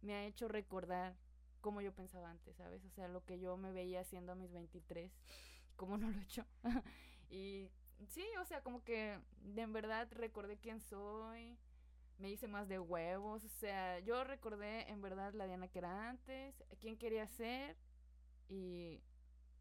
[0.02, 1.16] me ha hecho recordar
[1.60, 2.84] cómo yo pensaba antes, ¿sabes?
[2.84, 5.12] O sea, lo que yo me veía haciendo a mis 23,
[5.76, 6.44] cómo no lo he hecho.
[7.30, 7.70] y
[8.08, 11.56] sí, o sea, como que de en verdad recordé quién soy,
[12.18, 16.08] me hice más de huevos, o sea, yo recordé en verdad la Diana que era
[16.08, 17.76] antes, quién quería ser
[18.48, 19.02] y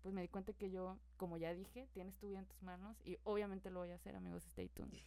[0.01, 2.97] pues me di cuenta que yo, como ya dije, tienes tu vida en tus manos
[3.05, 4.99] y obviamente lo voy a hacer, amigos, stay tuned.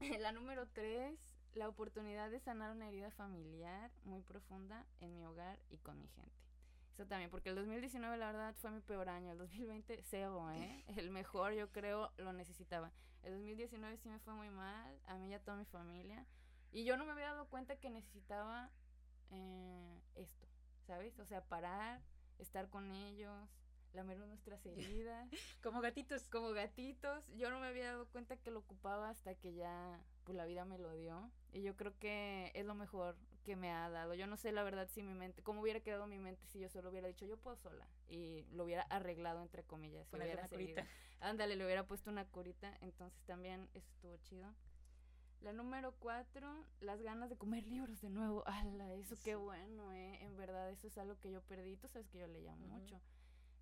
[0.20, 1.18] La número tres,
[1.54, 6.06] la oportunidad de sanar una herida familiar muy profunda en mi hogar y con mi
[6.08, 6.38] gente.
[6.94, 10.84] Eso también, porque el 2019 la verdad fue mi peor año, el 2020 cero, ¿eh?
[10.96, 12.92] El mejor yo creo lo necesitaba.
[13.22, 16.24] El 2019 sí me fue muy mal, a mí y a toda mi familia.
[16.72, 18.70] Y yo no me había dado cuenta que necesitaba
[19.30, 20.46] eh, esto,
[20.86, 21.18] ¿sabes?
[21.18, 22.00] O sea, parar,
[22.38, 23.48] estar con ellos,
[23.92, 25.28] lamer nuestras heridas.
[25.62, 26.28] como gatitos.
[26.28, 27.24] Como gatitos.
[27.36, 30.64] Yo no me había dado cuenta que lo ocupaba hasta que ya pues la vida
[30.64, 31.30] me lo dio.
[31.52, 34.14] Y yo creo que es lo mejor que me ha dado.
[34.14, 36.68] Yo no sé la verdad si mi mente, cómo hubiera quedado mi mente si yo
[36.68, 40.06] solo hubiera dicho yo puedo sola y lo hubiera arreglado entre comillas.
[40.08, 40.86] Si hubiera curita.
[41.20, 42.76] Ándale, le hubiera puesto una curita.
[42.80, 44.52] Entonces también eso estuvo chido.
[45.40, 48.42] La número cuatro, las ganas de comer libros de nuevo.
[48.46, 48.92] ¡Hala!
[48.94, 50.18] Eso qué bueno, ¿eh?
[50.22, 51.76] En verdad, eso es algo que yo perdí.
[51.76, 53.00] Tú sabes que yo le llamo mucho.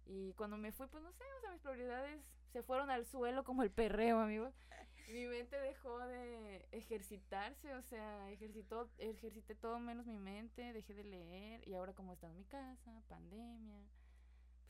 [0.06, 3.44] Y cuando me fui, pues no sé, o sea, mis prioridades se fueron al suelo
[3.44, 4.54] como el perreo, amigos.
[5.08, 11.04] Mi mente dejó de ejercitarse, o sea, ejercitó, ejercité todo menos mi mente, dejé de
[11.04, 13.78] leer y ahora como está en mi casa, pandemia,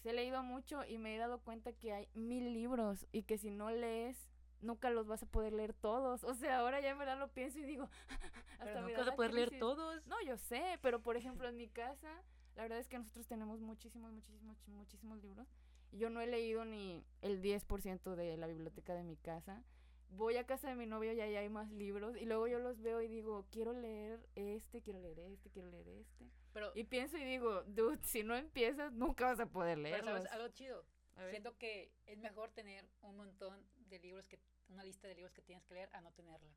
[0.03, 3.39] pues he leído mucho y me he dado cuenta que hay mil libros y que
[3.39, 4.29] si no lees
[4.61, 6.25] nunca los vas a poder leer todos.
[6.25, 7.89] O sea, ahora ya en verdad lo pienso y digo,
[8.59, 10.07] hasta nunca vas a poder leer todos.
[10.07, 12.11] No, yo sé, pero por ejemplo en mi casa,
[12.57, 15.49] la verdad es que nosotros tenemos muchísimos, muchísimos, muchísimos libros.
[15.93, 19.63] Y yo no he leído ni el 10% de la biblioteca de mi casa.
[20.11, 22.17] Voy a casa de mi novio y ahí hay más libros.
[22.17, 25.89] Y luego yo los veo y digo, quiero leer este, quiero leer este, quiero leer
[25.89, 26.31] este.
[26.57, 30.07] Pero, y pienso y digo, dude, si no empiezas, nunca vas a poder leerlos.
[30.07, 30.87] Pero sabes, algo chido.
[31.29, 34.41] Siento que es mejor tener un montón de libros que
[34.71, 36.57] una lista de libros que tienes que leer a no tenerla.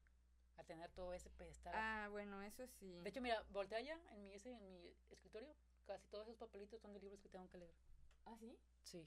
[0.56, 1.74] A tener todo ese pedestal.
[1.76, 3.02] Ah, bueno, eso sí.
[3.02, 5.54] De hecho, mira, voltea allá en mi, ese, en mi escritorio,
[5.86, 7.76] casi todos esos papelitos son de libros que tengo que leer.
[8.24, 8.58] ¿Ah, sí?
[8.84, 9.06] Sí.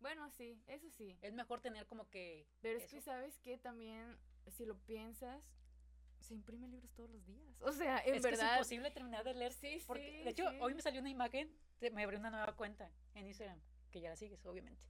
[0.00, 1.16] Bueno, sí, eso sí.
[1.22, 2.46] Es mejor tener como que...
[2.60, 4.18] Pero es que, ¿sabes que También,
[4.48, 5.42] si lo piensas,
[6.20, 7.56] se imprimen libros todos los días.
[7.60, 8.46] O sea, en verdad.
[8.46, 9.52] es imposible terminar de leer.
[9.52, 10.24] Sí, porque, sí.
[10.24, 11.50] De hecho, hoy me salió una imagen,
[11.92, 13.60] me abrió una nueva cuenta en Instagram,
[13.90, 14.80] que ya la sigues, obviamente.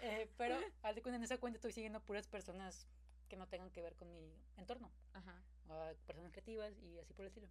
[0.00, 2.86] Eh, pero al de en esa cuenta estoy siguiendo puras personas
[3.28, 4.90] que no tengan que ver con mi entorno.
[5.12, 5.42] Ajá.
[6.06, 7.48] personas creativas y así por el estilo.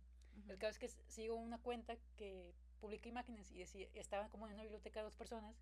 [0.48, 4.54] El caso es que sigo una cuenta que publica imágenes y decía, estaba como en
[4.54, 5.56] una biblioteca de dos personas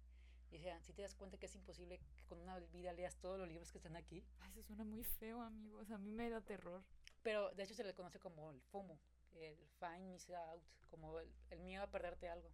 [0.49, 3.37] y decían, si te das cuenta que es imposible que con una vida leas todos
[3.39, 4.23] los libros que están aquí.
[4.49, 5.89] eso suena muy feo, amigos.
[5.91, 6.83] A mí me da terror.
[7.27, 8.97] Pero de hecho se le conoce como el FOMO,
[9.33, 12.49] el Find Miss Out, como el, el miedo a perderte algo.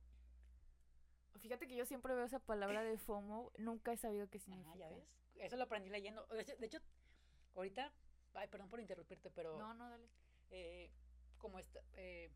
[1.39, 4.69] Fíjate que yo siempre veo esa palabra de FOMO, nunca he sabido qué significa.
[4.71, 5.03] Ajá, ya ves.
[5.35, 6.25] Eso lo aprendí leyendo.
[6.25, 6.79] De hecho, de hecho,
[7.53, 7.93] ahorita,
[8.33, 10.09] ay, perdón por interrumpirte, pero No, no, dale.
[10.49, 10.89] eh,
[11.37, 12.31] como esta, eh,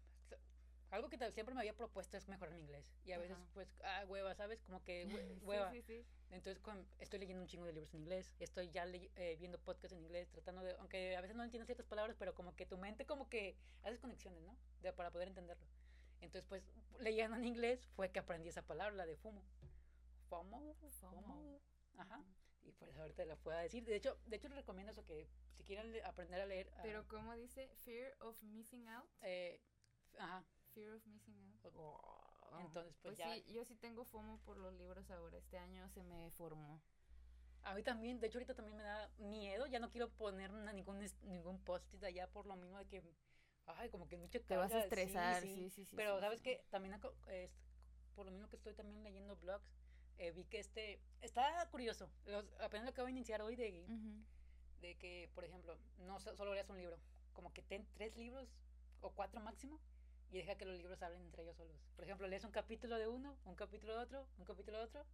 [0.91, 2.93] algo que siempre me había propuesto es mejorar mi inglés.
[3.03, 3.47] Y a veces, Ajá.
[3.53, 4.61] pues, ah, hueva, ¿sabes?
[4.61, 5.07] Como que hue-
[5.39, 5.71] Sí, hueva.
[5.71, 6.05] sí, sí.
[6.29, 8.33] Entonces, con- estoy leyendo un chingo de libros en inglés.
[8.39, 11.85] Estoy ya eh, viendo podcasts en inglés, tratando de, aunque a veces no entiendo ciertas
[11.88, 14.57] palabras, pero como que tu mente como que haces conexiones, ¿no?
[14.81, 15.65] De, para poder entenderlo.
[16.21, 16.63] Entonces, pues,
[16.99, 19.43] leyendo en inglés fue que aprendí esa palabra, la de fumo.
[20.29, 20.75] FOMO.
[20.99, 21.61] FOMO.
[21.97, 22.23] Ajá.
[22.63, 23.85] Y pues ahorita la puedo decir.
[23.85, 26.69] De hecho, de hecho les recomiendo eso que si quieren aprender a leer.
[26.75, 27.69] ah, Pero ¿cómo dice?
[27.85, 29.09] Fear of missing out.
[29.21, 29.61] eh,
[30.19, 30.43] ajá.
[30.78, 31.73] Fear of missing out.
[31.75, 33.34] Oh, Entonces, pues, Pues ya.
[33.34, 35.36] sí, yo sí tengo FOMO por los libros ahora.
[35.36, 36.80] Este año se me formó.
[37.63, 41.03] A mí también, de hecho ahorita también me da miedo, ya no quiero poner ningún,
[41.23, 43.01] ningún post-it allá por lo mismo de que,
[43.65, 45.47] ay, como que mucho Te vas a carga, sí, estresar, sí.
[45.47, 45.95] sí, sí, sí.
[45.95, 46.43] Pero sí, sabes sí.
[46.43, 46.95] que también
[48.15, 49.65] por lo mismo que estoy también leyendo blogs,
[50.19, 54.23] eh, vi que este, está curioso, los, apenas lo acabo de iniciar hoy de, Ujú.
[54.82, 56.97] de que, por ejemplo, no so- solo leas un libro,
[57.34, 58.47] como que ten tres libros
[59.01, 59.80] o cuatro máximo
[60.32, 61.75] y deja que los libros hablen entre ellos solos.
[61.95, 65.05] Por ejemplo, lees un capítulo de uno, un capítulo de otro, un capítulo de otro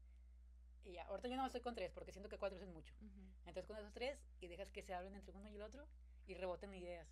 [0.86, 1.06] y ya.
[1.08, 2.94] Ahorita yo no estoy con tres porque siento que cuatro es mucho.
[3.02, 3.22] Ujú.
[3.46, 5.88] Entonces con esos tres y dejas que se hablen entre uno y el otro
[6.28, 7.08] y reboten ideas.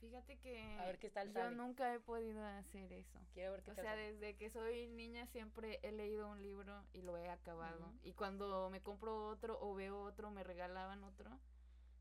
[0.00, 1.56] Fíjate que A ver qué tal yo sale.
[1.56, 3.18] nunca he podido hacer eso.
[3.34, 4.12] Quiero ver qué O tal sea, sale.
[4.14, 7.84] desde que soy niña siempre he leído un libro y lo he acabado.
[7.86, 7.98] Ujú.
[8.04, 11.38] Y cuando me compro otro o veo otro, me regalaban otro,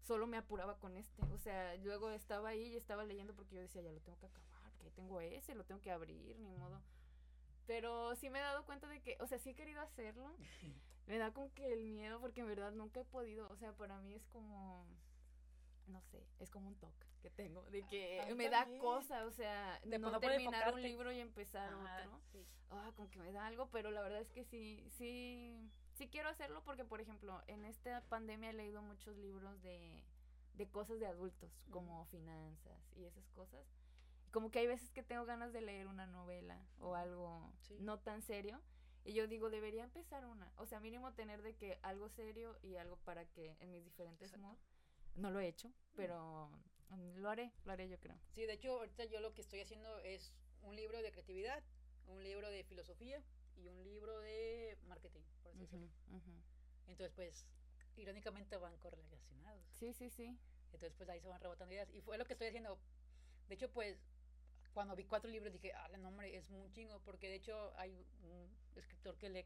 [0.01, 1.21] solo me apuraba con este.
[1.33, 4.27] O sea, luego estaba ahí y estaba leyendo porque yo decía, ya lo tengo que
[4.27, 6.81] acabar, ahí tengo ese, lo tengo que abrir, ni modo.
[7.67, 10.35] Pero sí me he dado cuenta de que, o sea, sí he querido hacerlo.
[11.07, 13.99] Me da como que el miedo porque en verdad nunca he podido, o sea, para
[13.99, 14.85] mí es como,
[15.87, 19.25] no sé, es como un toque que tengo, de que a mí me da cosa,
[19.25, 22.19] o sea, De no terminar un libro y empezar Ajá, otro.
[22.31, 22.45] sí.
[22.69, 25.59] Ah, como que me da algo, pero la verdad es que sí, sí,
[25.95, 30.03] sí quiero hacerlo porque, por ejemplo, en esta pandemia he leído muchos libros de,
[30.53, 33.65] de cosas de adultos, como finanzas y esas cosas.
[34.31, 37.77] Como que hay veces que tengo ganas de leer una novela o algo Sí.
[37.79, 38.61] no tan serio.
[39.05, 40.51] Y yo digo, debería empezar una.
[40.57, 44.37] O sea, mínimo tener de que algo serio y algo para que en mis diferentes
[44.37, 44.59] moods.
[45.15, 46.49] No lo he hecho, pero
[46.89, 48.17] mm, lo haré, lo haré yo creo.
[48.31, 51.63] Sí, de hecho ahorita yo lo que estoy haciendo es un libro de creatividad,
[52.07, 53.21] un libro de filosofía
[53.55, 55.87] y un libro de marketing, por así decirlo.
[55.87, 56.31] Ujú, ujú.
[56.87, 57.45] Entonces pues
[57.97, 59.65] irónicamente van correlacionados.
[59.73, 60.37] Sí, sí, sí.
[60.65, 62.77] Entonces pues ahí se van rebotando ideas y fue lo que estoy haciendo.
[63.47, 63.97] De hecho pues
[64.79, 67.91] cuando vi cuatro libros dije, ah, no hombre, es muy chingo, porque de hecho hay
[68.23, 69.45] un escritor que lee,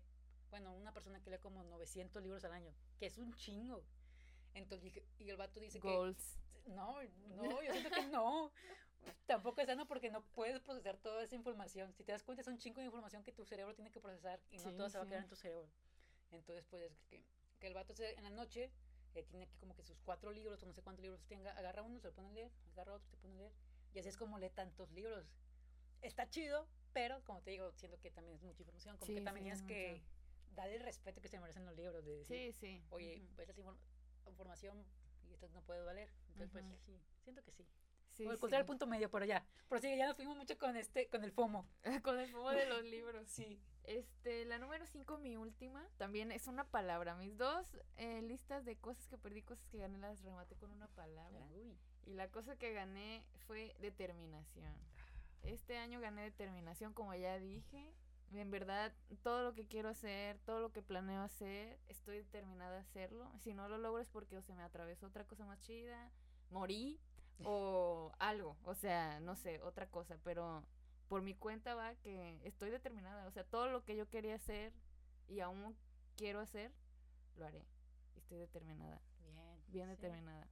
[0.52, 3.84] bueno, una persona que lee como 900 libros al año, que es un chingo.
[4.54, 6.38] Entonces dije, y el vato dice que Goals.
[6.68, 8.52] no, no, yo siento que no.
[9.26, 11.92] Tampoco es sano porque no puedes procesar toda esa información.
[11.96, 14.40] Si te das cuenta, es un chingo de información que tu cerebro tiene que procesar
[14.52, 15.68] y no Sí, todo se va a quedar en tu cerebro.
[16.30, 17.24] Entonces, pues, es que,
[17.60, 18.70] que el vato se- en la noche
[19.16, 21.82] eh, tiene que como que sus cuatro libros o no sé cuántos libros tenga, agarra
[21.82, 23.52] uno, se lo pone a leer, agarra otro, se pone a leer.
[23.94, 25.26] Y así es como lee tantos libros.
[26.02, 28.98] Está chido, pero como te digo, siento que también es mucha información.
[28.98, 30.02] Como Sí, que también sí, tienes que
[30.56, 32.04] darle el respeto que se merecen los libros.
[32.04, 32.84] De decir, Sí, sí.
[32.90, 33.78] oye, pues esa inform-
[34.28, 34.86] información
[35.30, 36.10] y esto no puede valer.
[36.30, 37.66] Entonces, pues sí, siento que sí.
[38.14, 39.44] Sí, a encontrar el punto medio, pero ya.
[39.68, 41.68] Prosigue, ya nos fuimos mucho con este, con el FOMO.
[42.04, 43.28] Con el fumo de los libros.
[43.28, 43.60] Sí.
[43.86, 47.16] Este, la número 5, mi última, también es una palabra.
[47.16, 47.66] Mis dos
[47.98, 51.46] eh, listas de cosas que perdí, cosas que gané, las rematé con una palabra.
[51.56, 51.78] Uy.
[52.06, 54.74] Y la cosa que gané fue determinación.
[55.42, 57.94] Este año gané determinación, como ya dije.
[58.32, 58.92] En verdad,
[59.22, 63.32] todo lo que quiero hacer, todo lo que planeo hacer, estoy determinada a hacerlo.
[63.40, 66.12] Si no lo logro es porque o se me atravesó otra cosa más chida,
[66.50, 67.00] morí
[67.44, 68.58] o algo.
[68.64, 70.18] O sea, no sé, otra cosa.
[70.24, 70.64] Pero
[71.08, 73.28] por mi cuenta va que estoy determinada.
[73.28, 74.74] O sea, todo lo que yo quería hacer
[75.28, 75.76] y aún
[76.18, 76.72] quiero hacer,
[77.38, 77.66] lo haré.
[78.16, 79.64] Estoy determinada, Bien.
[79.68, 79.96] bien sí.
[79.96, 80.48] determinada.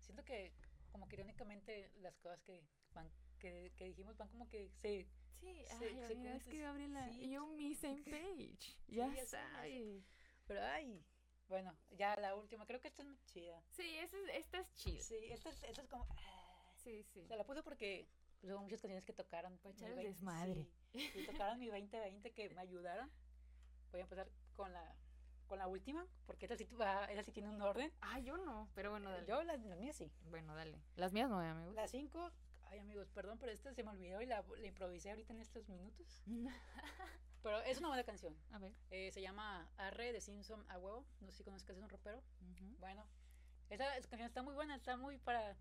[0.00, 0.52] Siento que,
[0.92, 2.62] como que irónicamente, las cosas que
[2.94, 5.06] van, que, que dijimos van como que se.
[5.40, 6.12] Sí, Se- ay, se amiga, es
[6.44, 7.30] conecta- que Gabriela sí.
[7.30, 8.76] yo mi same page.
[8.88, 10.04] ya ya sabes.
[10.46, 11.04] Pero ay.
[11.50, 12.64] Bueno, ya la última.
[12.64, 13.60] Creo que esta es muy chida.
[13.72, 15.00] Sí, esa es, esta es chill.
[15.02, 16.06] Sí, esta es, esta es como.
[16.08, 16.72] ah.
[16.76, 17.20] Sí, sí.
[17.24, 18.08] O sea, la puse porque
[18.40, 19.58] pues, hubo muchas canciones que tocaron.
[19.58, 20.68] Pa' mi echar el 20 desmadre.
[20.92, 23.10] sí, y tocaron mi 2020 que me ayudaron.
[23.90, 24.94] Voy a empezar con la,
[25.48, 27.92] con la última, porque esta sí, va, esta sí tiene un orden.
[28.00, 29.26] Ah, yo no, pero bueno, dale.
[29.26, 30.08] Yo, las, las mías sí.
[30.30, 30.80] Bueno, dale.
[30.94, 31.74] Las mías no, eh, amigos.
[31.74, 32.30] La 5,
[32.68, 35.68] ay amigos, perdón, pero esta se me olvidó y la, la improvisé ahorita en estos
[35.68, 36.22] minutos.
[37.42, 38.36] Pero es una buena canción.
[38.52, 38.72] A ver.
[38.90, 41.06] Eh, se llama Arre de Simpson a huevo.
[41.20, 42.18] No sé si conozcas, es un rapero.
[42.18, 42.76] Ujú.
[42.78, 43.06] Bueno,
[43.70, 45.56] esa, canción está muy buena, está muy para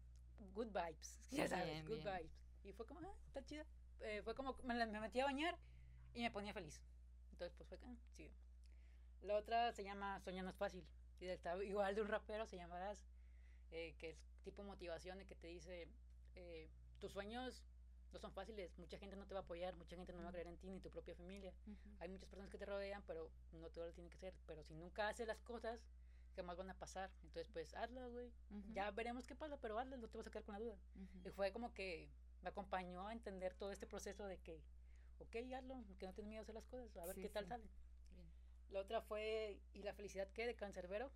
[0.53, 1.19] good vibes.
[1.31, 2.17] Ya sabes, Bien, good bien.
[2.17, 2.31] vibes.
[2.63, 3.65] Y fue como, ah, está chida.
[4.01, 5.57] Eh, fue como, me, me metí a bañar
[6.13, 6.81] y me ponía feliz.
[7.31, 8.31] Entonces, pues fue que, sí.
[9.21, 10.85] La otra se llama Soñar no es fácil.
[11.19, 13.05] Y está igual de un rapero, se llama Das,
[13.71, 15.87] eh, que es tipo motivación de que te dice,
[16.35, 16.69] eh,
[16.99, 17.63] tus sueños
[18.11, 20.31] no son fáciles, mucha gente no te va a apoyar, mucha gente no va a
[20.31, 21.53] creer en ti ni tu propia familia.
[21.99, 24.33] Hay muchas personas que te rodean, pero no todo lo tiene que ser.
[24.47, 25.79] Pero si nunca haces las cosas,
[26.35, 27.11] ¿qué más van a pasar?
[27.23, 28.31] Entonces, pues hazlo, güey.
[28.73, 30.77] Ya veremos qué pasa, pero hazlo, no te vas a quedar con la duda.
[31.25, 32.09] Y fue como que
[32.41, 34.61] me acompañó a entender todo este proceso de que,
[35.19, 37.69] ok, hazlo, que no tienes miedo a hacer las cosas, a ver qué tal sale.
[38.71, 40.45] La otra fue ¿Y la felicidad qué?
[40.45, 41.11] de Cancerbero.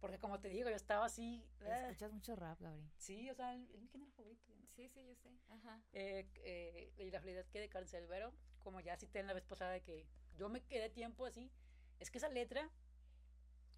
[0.00, 1.44] Porque como te digo, yo estaba así.
[1.62, 1.88] Ah.
[1.88, 2.88] Escuchas mucho rap, Gabriel.
[2.98, 4.52] Sí, o sea, es mi género favorito.
[4.66, 5.30] Sí, sí, yo sé.
[5.48, 5.80] Ajá.
[5.92, 9.72] Eh, eh, y la felicidad que de Cancelbero, como ya cité en la vez pasada,
[9.72, 11.50] de que yo me quedé tiempo así.
[11.98, 12.70] Es que esa letra,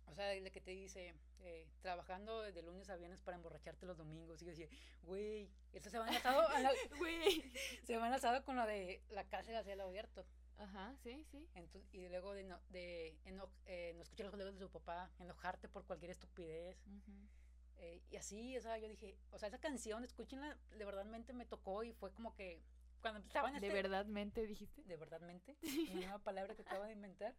[0.07, 3.97] o sea, de que te dice, eh, trabajando de lunes a viernes para emborracharte los
[3.97, 4.43] domingos.
[4.43, 4.69] Y yo decía,
[5.03, 6.43] güey, eso se va enlazado,
[6.99, 7.43] güey,
[7.85, 10.27] se va enlazado con lo de la casa de cielo abierto.
[10.61, 11.49] Ajá, sí, sí.
[11.55, 15.11] Entonces, y luego de, no, de eno, eh, no escuchar los juegos de su papá,
[15.19, 16.77] enojarte por cualquier estupidez.
[17.79, 21.47] eh, y así, o sea, yo dije, o sea, esa canción, escúchenla, de verdadmente me
[21.47, 22.63] tocó y fue como que
[23.01, 23.69] cuando estaba en este...
[23.69, 24.83] ¿De verdadmente dijiste?
[24.83, 25.57] De verdadmente,
[25.91, 27.35] una nueva palabra que acabo de inventar,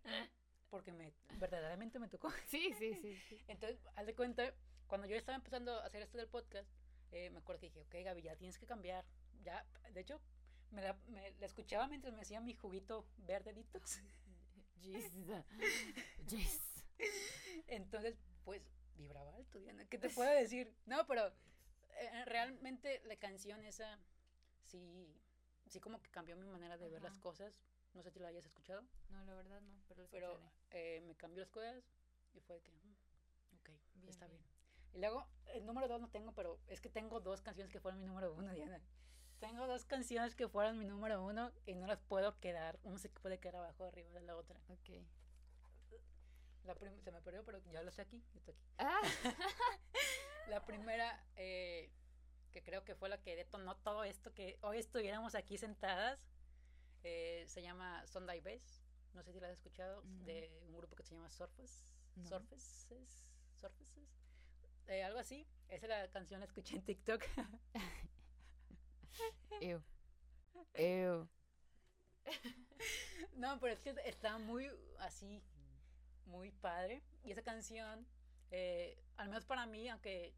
[0.72, 2.32] porque me, verdaderamente me tocó.
[2.48, 3.16] Sí, sí, sí.
[3.30, 3.40] sí.
[3.48, 4.52] Entonces, haz de cuenta,
[4.88, 6.68] cuando yo estaba empezando a hacer esto del podcast,
[7.12, 9.06] eh, me acuerdo que dije, ok, Gaby, ya tienes que cambiar.
[9.44, 9.64] Ya,
[9.94, 10.20] de hecho,
[10.72, 14.02] me la, me la, escuchaba mientras me hacía mi juguito verde detox.
[14.82, 15.12] Yes.
[16.30, 16.62] yes.
[17.68, 18.62] Entonces, pues
[18.98, 19.86] vibraba alto, Diana.
[19.86, 20.74] ¿Qué te puedo decir?
[20.86, 24.00] No, pero eh, realmente la canción esa
[24.64, 25.16] sí,
[25.68, 26.94] sí como que cambió mi manera de Ajá.
[26.94, 27.54] ver las cosas.
[27.94, 28.84] No sé si la hayas escuchado.
[29.10, 30.40] No, la verdad no, pero, pero
[30.72, 31.84] eh, me cambió las cosas
[32.34, 34.40] y fue que, mm, ok, bien, está bien.
[34.40, 34.52] bien.
[34.94, 38.00] Y luego, el número dos no tengo, pero es que tengo dos canciones que fueron
[38.00, 38.82] mi número uno, Diana.
[39.42, 42.80] Tengo dos canciones que fueron mi número uno y no las puedo quedar.
[42.84, 44.60] Uno se puede quedar abajo arriba de la otra.
[44.70, 44.90] Ok.
[46.64, 48.24] La se me perdió, pero ya lo sé aquí.
[48.36, 48.62] Está aquí.
[48.78, 49.02] Ah.
[50.48, 51.90] la primera, eh,
[52.52, 56.20] que creo que fue la que detonó todo esto, que hoy estuviéramos aquí sentadas,
[57.02, 58.84] eh, se llama Sunday Bass.
[59.16, 60.26] No sé si la has escuchado, no.
[60.26, 61.96] de un grupo que se llama Surface.
[62.16, 62.30] No.
[62.30, 63.34] Surfaces.
[63.60, 64.08] Surfaces.
[64.88, 65.48] Eh, algo así.
[65.68, 67.24] Esa es la canción que escuché en TikTok.
[69.62, 69.82] Ew.
[70.76, 71.28] Ew.
[73.36, 75.42] No, pero es que está muy así,
[76.26, 77.02] muy padre.
[77.24, 78.06] Y esa canción,
[78.52, 80.34] eh, al menos para mí, aunque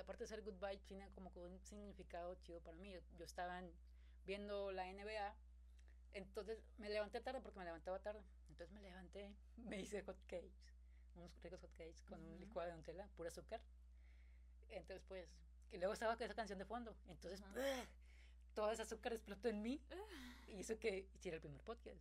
[0.00, 2.92] aparte de ser Goodbye, tiene como un significado chido para mí.
[2.92, 3.62] Yo, yo estaba
[4.24, 5.34] viendo la NBA,
[6.14, 8.22] entonces me levanté tarde porque me levantaba tarde.
[8.48, 10.72] Entonces me levanté, me hice hot cakes,
[11.14, 12.32] unos ricos hot cakes con uh -huh.
[12.32, 13.60] un licuado de Nutella, pura azúcar.
[14.68, 15.28] Entonces, pues,
[15.70, 16.96] y luego estaba con esa canción de fondo.
[17.08, 17.86] Entonces, uh -huh
[18.56, 19.80] todo ese azúcar explotó en mí
[20.48, 22.00] y hizo que hiciera el primer podcast.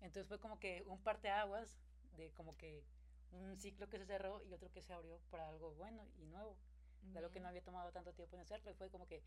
[0.00, 1.76] Entonces fue como que un parteaguas
[2.16, 2.84] de como que
[3.32, 6.56] un ciclo que se cerró y otro que se abrió para algo bueno y nuevo.
[7.02, 7.14] Bien.
[7.14, 8.72] De lo que no había tomado tanto tiempo en hacerlo.
[8.76, 9.22] Fue como que...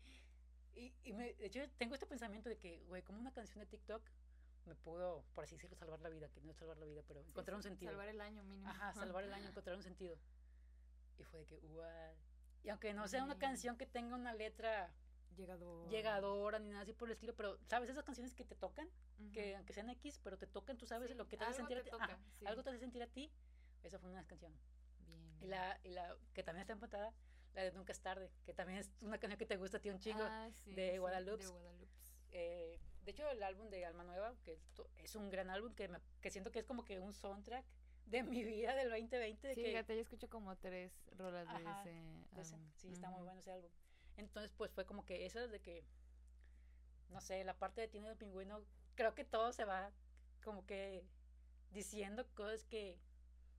[0.74, 3.66] Y, y me, de hecho tengo este pensamiento de que, güey, como una canción de
[3.66, 4.02] TikTok
[4.64, 7.22] me pudo, por así decirlo, salvar la vida, que no es salvar la vida, pero
[7.22, 7.90] sí, encontrar un sentido.
[7.90, 8.70] Salvar el año mínimo.
[8.70, 10.16] Ajá, salvar el año, encontrar un sentido.
[11.18, 12.14] Y fue de que, what?
[12.62, 14.90] Y aunque no sea una canción que tenga una letra
[15.36, 15.90] llegadora.
[15.90, 19.22] llegadora ni nada así por el estilo, pero sabes esas canciones que te tocan, uh
[19.22, 19.32] -huh.
[19.32, 21.78] que aunque sean X, pero te tocan, tú sabes sí, lo que te hace sentir
[21.78, 22.46] a ti, toca, ah, sí.
[22.46, 23.30] algo te hace sentir a ti,
[23.82, 24.52] esa fue una canción.
[25.06, 25.38] Bien.
[25.40, 27.12] Y la, y la que también está empatada,
[27.54, 29.90] la de Nunca es tarde, que también es una canción que te gusta a ti
[29.90, 31.44] un chingo, ah, sí, de, Guadalupe.
[31.44, 31.92] de Guadalupe.
[32.32, 34.58] Eh, de hecho, el álbum de Alma Nueva, que
[35.02, 37.64] es un gran álbum, que, me, que siento que es como que un soundtrack
[38.06, 39.48] de mi vida del 2020.
[39.48, 41.90] De sí, que, fíjate, yo escucho como tres rolas de ese
[42.34, 42.92] de ese, Sí, uh -huh.
[42.94, 43.70] está muy bueno ese álbum.
[44.16, 45.84] Entonces, pues fue como que esas de que
[47.12, 49.92] no sé, la parte de Tino del Pingüino, creo que todo se va
[50.42, 51.04] como que
[51.70, 52.98] diciendo cosas que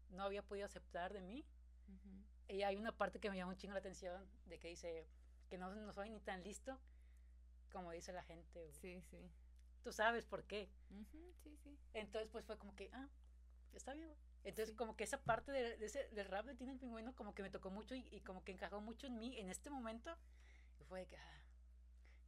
[0.09, 1.45] no había podido aceptar de mí.
[1.87, 2.55] Uh -huh.
[2.55, 5.07] Y hay una parte que me llama un chingo la atención, de que dice
[5.49, 6.77] que no, no soy ni tan listo
[7.71, 8.71] como dice la gente.
[8.73, 9.31] Sí, sí.
[9.83, 10.69] Tú sabes por qué.
[10.91, 11.77] Uh -huh, sí, sí.
[11.93, 13.09] Entonces, pues fue como que, ah,
[13.73, 14.15] está bien.
[14.43, 14.75] Entonces, sí.
[14.75, 17.41] como que esa parte de, de ese, del rap de Tino el Pingüino, como que
[17.41, 20.15] me tocó mucho y, y, como que encajó mucho en mí en este momento.
[20.93, 21.41] Fue de que, ah,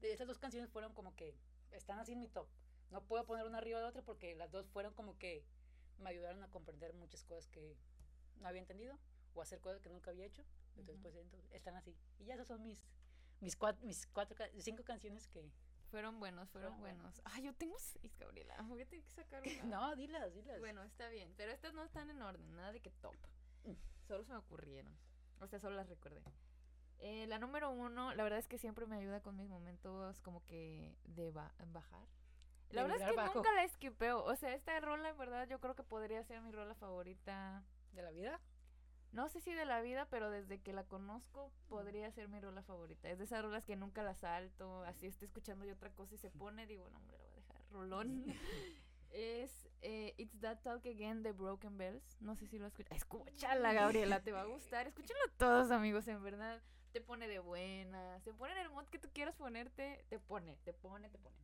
[0.02, 1.38] de esas dos canciones fueron como que
[1.70, 2.48] están así en mi top.
[2.90, 5.46] No puedo poner una arriba de otra porque las dos fueron como que
[6.00, 7.78] me ayudaron a comprender muchas cosas que
[8.38, 8.98] no había entendido
[9.36, 10.44] o hacer cosas que nunca había hecho.
[10.78, 11.02] Entonces, uh -huh.
[11.04, 11.96] pues entonces, están así.
[12.18, 12.84] Y ya esas son mis
[13.40, 15.48] mis cuatro, mis cuatro cinco canciones que
[15.92, 17.22] fueron buenos, fueron, fueron buenos.
[17.26, 18.56] Ah, yo tengo seis, Gabriela.
[18.68, 19.64] Voy a tener que sacar una.
[19.66, 20.60] no, dilas, dilas.
[20.60, 23.16] Bueno, está bien, pero estas no están en orden, nada de que top.
[24.08, 24.98] Solo se me ocurrieron.
[25.40, 26.24] O sea, solo las recordé.
[27.00, 30.44] Eh, la número uno, la verdad es que siempre me ayuda con mis momentos como
[30.46, 32.08] que de ba bajar.
[32.72, 33.36] La verdad es que bajo.
[33.36, 34.24] nunca la esquipeo.
[34.24, 37.64] O sea, esta rola, en verdad, yo creo que podría ser mi rola favorita.
[37.94, 38.42] ¿De la vida?
[39.12, 42.64] No sé si de la vida, pero desde que la conozco podría ser mi rola
[42.64, 43.10] favorita.
[43.10, 44.84] Es de esas rolas que nunca las salto.
[44.84, 47.36] Así esté escuchando yo otra cosa y se pone, digo, no, hombre, la voy a
[47.36, 48.26] dejar rolón.
[49.12, 52.18] es eh, It's That Talk Again de Broken Bells.
[52.20, 52.98] No sé si lo escuchas.
[52.98, 54.88] Escúchala, Gabriela, te va a gustar.
[54.88, 56.62] Escúchenlo todos, amigos, en verdad.
[56.96, 58.24] Te pone de buenas.
[58.24, 60.06] Te pone en el mod que tú quieras ponerte.
[60.08, 61.36] Te pone, te pone, te pone.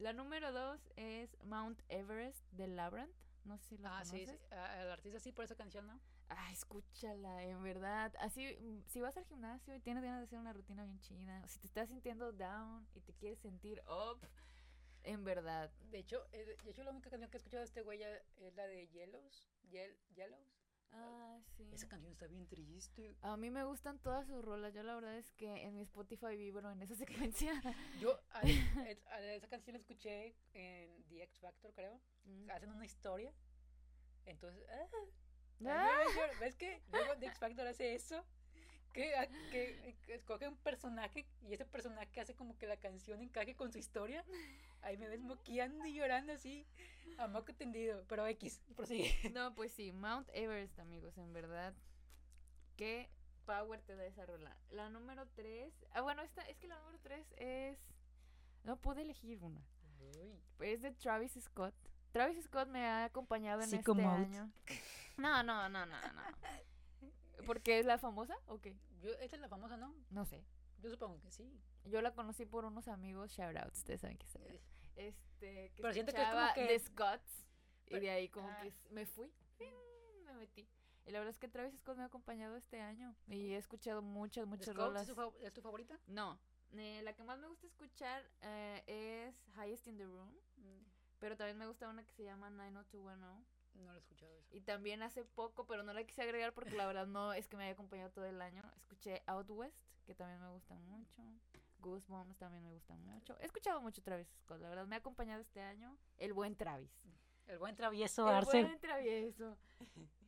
[0.00, 3.14] La número dos es Mount Everest de Labyrinth.
[3.44, 4.40] No sé si lo Ah, sí, conoces.
[4.40, 4.46] sí.
[4.50, 6.00] Ah, El artista sí por esa canción, ¿no?
[6.30, 8.12] Ay, escúchala, en verdad.
[8.18, 8.58] Así,
[8.88, 11.60] si vas al gimnasio y tienes ganas de hacer una rutina bien chida, o si
[11.60, 14.18] te estás sintiendo down y te quieres sentir up,
[15.04, 15.70] en verdad.
[15.92, 18.08] De hecho, eh, de hecho la única canción que he escuchado de este güey ya
[18.38, 19.48] es la de Yellows.
[19.70, 20.65] Yel- Yellows.
[20.92, 21.68] Ah, sí.
[21.72, 23.14] Esa canción está bien triste.
[23.22, 24.72] A mí me gustan todas sus rolas.
[24.74, 26.94] Yo la verdad es que en mi Spotify vibro en esa
[27.30, 27.52] secuencia.
[28.00, 32.00] Yo a, es- a esa canción la escuché en The X Factor, creo.
[32.24, 32.50] Mm.
[32.50, 33.32] Hacen una historia.
[34.24, 34.86] Entonces, ah,
[35.66, 36.02] Ah,
[36.40, 38.24] ¿Ves que luego The X Factor hace eso?
[38.92, 39.12] Que,
[39.50, 43.70] que, que escoge un personaje y ese personaje hace como que la canción encaje con
[43.72, 44.24] su historia.
[44.86, 46.64] Ahí me ves moqueando y llorando así,
[47.18, 48.04] a moco tendido.
[48.06, 49.30] Pero X, prosigue.
[49.34, 51.74] No, pues sí, Mount Everest, amigos, en verdad.
[52.76, 53.10] Qué
[53.46, 54.56] power te da esa rola.
[54.70, 55.72] La número 3.
[55.90, 57.78] Ah, bueno, esta es que la número 3 es.
[58.62, 59.60] No pude elegir una.
[59.98, 61.74] Uy, Es de Travis Scott.
[62.12, 64.16] Travis Scott me ha acompañado en Sicko este Mode.
[64.24, 64.52] año.
[65.16, 67.44] No, no, no, no, no.
[67.44, 68.76] ¿Por qué es la famosa o qué?
[69.02, 69.92] yo, esta es la famosa, ¿no?
[70.10, 70.44] No sé.
[70.80, 71.50] Yo supongo que sí.
[71.86, 74.42] Yo la conocí por unos amigos, shoutouts, ustedes saben que son.
[74.96, 77.46] Este, que Pero siento que es como que- The Scotts.
[77.88, 78.60] Y de ahí como ah.
[78.62, 79.30] que me fui.
[80.24, 80.68] Me metí.
[81.06, 83.14] Y la verdad es que Travis Scott me ha acompañado este año.
[83.28, 85.02] Y he escuchado muchas, ¿The muchas Scouts rolas.
[85.02, 85.98] ¿Es, tu fa- es tu favorita?
[86.08, 86.38] No.
[86.76, 90.34] eh, la que más me gusta escuchar eh, es Highest in the Room.
[90.56, 90.82] Mm,
[91.20, 93.46] Pero también me gusta una que se llama 90210.
[93.76, 94.56] No lo he escuchado eso.
[94.56, 97.56] Y también hace poco, pero no la quise agregar porque la verdad no es que
[97.56, 98.62] me haya acompañado todo el año.
[98.78, 101.22] Escuché Out West, que también me gusta mucho.
[101.80, 103.38] Goosebumps también me gusta mucho.
[103.40, 105.96] He escuchado mucho Travis Scott, la verdad me ha acompañado este año.
[106.18, 106.90] El buen Travis.
[107.46, 108.62] El buen travieso El Arce.
[108.62, 109.56] buen travieso.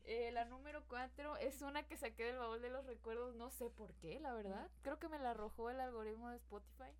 [0.05, 3.68] Eh, la número 4 es una que saqué del baúl de los recuerdos, no sé
[3.70, 4.70] por qué, la verdad.
[4.82, 6.90] Creo que me la arrojó el algoritmo de Spotify.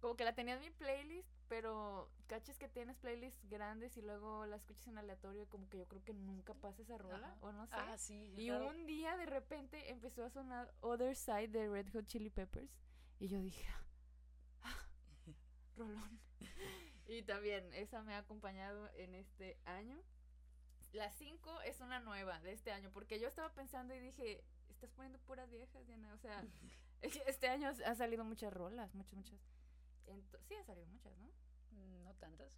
[0.00, 4.46] Como que la tenía en mi playlist, pero caches que tienes playlists grandes y luego
[4.46, 7.36] la escuchas en aleatorio y como que yo creo que nunca pasa esa rola, Ajá.
[7.40, 7.74] o no sé.
[7.76, 8.32] Ah, sí.
[8.36, 8.68] y claro.
[8.68, 12.70] un día de repente empezó a sonar Other Side de Red Hot Chili Peppers
[13.18, 13.66] y yo dije,
[15.78, 16.20] rolón.
[17.06, 20.00] y también esa me ha acompañado en este año.
[20.92, 24.90] La 5 es una nueva de este año, porque yo estaba pensando y dije, estás
[24.90, 26.12] poniendo puras viejas, Diana.
[26.14, 26.42] O sea,
[27.02, 29.38] este año ha salido muchas rolas, muchas, muchas.
[30.06, 31.28] Ento- sí, han salido muchas, ¿no?
[32.04, 32.50] No tantas.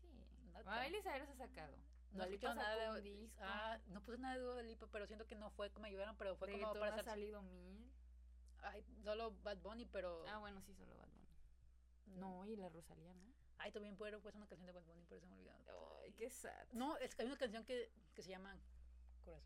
[0.00, 0.08] Sí.
[0.52, 1.76] No Miley Cyrus ha sacado.
[2.12, 3.38] No he escuchado nada de disco.
[3.42, 6.36] Ah, no puse nada de Dua Lipa, pero siento que no fue como ayudaron, pero
[6.36, 7.90] fue como para ha salido mil.
[8.62, 10.24] Ay, solo Bad Bunny, pero.
[10.28, 11.23] Ah, bueno, sí, solo Bad Bunny.
[12.06, 13.32] Mm, No, y la Rosalía, ¿no?
[13.58, 15.52] Ay, también puedo pues una canción de Bad Bunny, pero se me olvidó.
[16.02, 16.66] Ay, qué sad.
[16.72, 18.58] No, es que hay una canción que, que se llama
[19.24, 19.42] Corazón.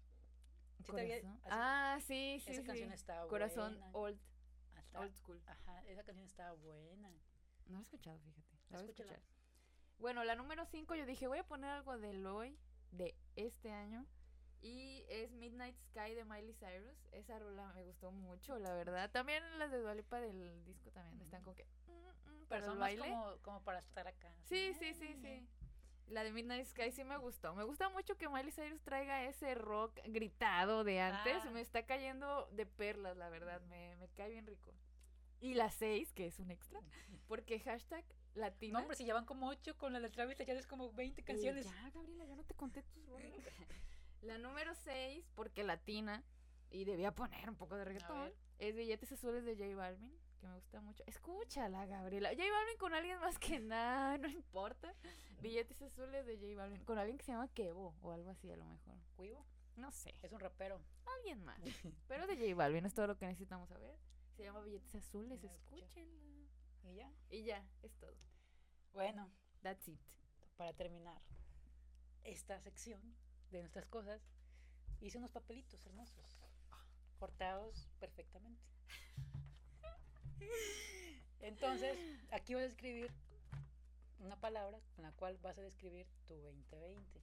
[0.78, 1.40] ¿Sí Corazón.
[1.50, 2.66] Ah, sí, sí, esa sí.
[2.66, 3.90] canción está Corazón buena.
[3.92, 4.20] old,
[4.94, 5.42] Ah, old school.
[5.46, 7.10] Ajá, esa canción está buena.
[7.66, 8.56] No lo he escuchado, fíjate.
[8.70, 9.20] La voy a.
[9.98, 12.56] Bueno, la número 5 yo dije, voy a poner algo de Loy
[12.92, 14.06] de este año.
[14.60, 16.96] Y es Midnight Sky de Miley Cyrus.
[17.12, 19.10] Esa rola me gustó mucho, la verdad.
[19.10, 21.66] También las de Dualipa del disco también están como que...
[22.48, 24.32] Pero son más como, como para estar acá.
[24.44, 25.48] Sí, sí, sí, "Ay, sí.
[26.08, 27.54] La de Midnight Sky sí me gustó.
[27.54, 31.42] Me gusta mucho que Miley Cyrus traiga ese rock gritado de antes.
[31.44, 31.50] Ah.
[31.50, 33.60] Me está cayendo de perlas, la verdad.
[33.68, 34.72] Me, me cae bien rico.
[35.40, 36.80] Y la 6, que es un extra.
[37.28, 38.72] Porque hashtag latina.
[38.72, 41.20] No, hombre, si ya van como 8 con la de Travis, ya es como 20
[41.20, 41.66] Eh, canciones.
[41.66, 43.04] Ya, Gabriela, ya no te conté tus
[44.22, 46.24] la número 6, porque latina.
[46.70, 48.32] Y debía poner un poco de reggaetón.
[48.58, 50.12] Es Billetes Azules de J Balvin.
[50.40, 51.02] Que me gusta mucho.
[51.06, 52.30] Escúchala, Gabriela.
[52.30, 54.94] J Balvin con alguien más que nada, no importa.
[55.40, 56.84] Billetes Azules de J Balvin.
[56.84, 58.96] Con alguien que se llama Kevo o algo así, a lo mejor.
[59.16, 59.44] Cuivo,
[59.76, 60.14] No sé.
[60.22, 60.80] es un rapero.
[61.16, 61.58] Alguien más.
[62.08, 63.96] Pero de J Balvin es todo lo que necesitamos saber.
[64.36, 65.42] Se llama Billetes Azules.
[65.42, 66.48] Escúchenla.
[66.84, 67.12] Y ya.
[67.30, 68.14] Y ya, es todo.
[68.92, 69.30] Bueno,
[69.62, 70.00] That's it.
[70.56, 71.20] para terminar
[72.24, 73.00] esta sección
[73.50, 74.22] de nuestras cosas,
[75.00, 76.38] hice unos papelitos hermosos,
[77.18, 78.62] cortados perfectamente.
[81.40, 81.96] Entonces,
[82.30, 83.10] aquí vas a escribir
[84.20, 87.20] una palabra con la cual vas a describir tu 2020.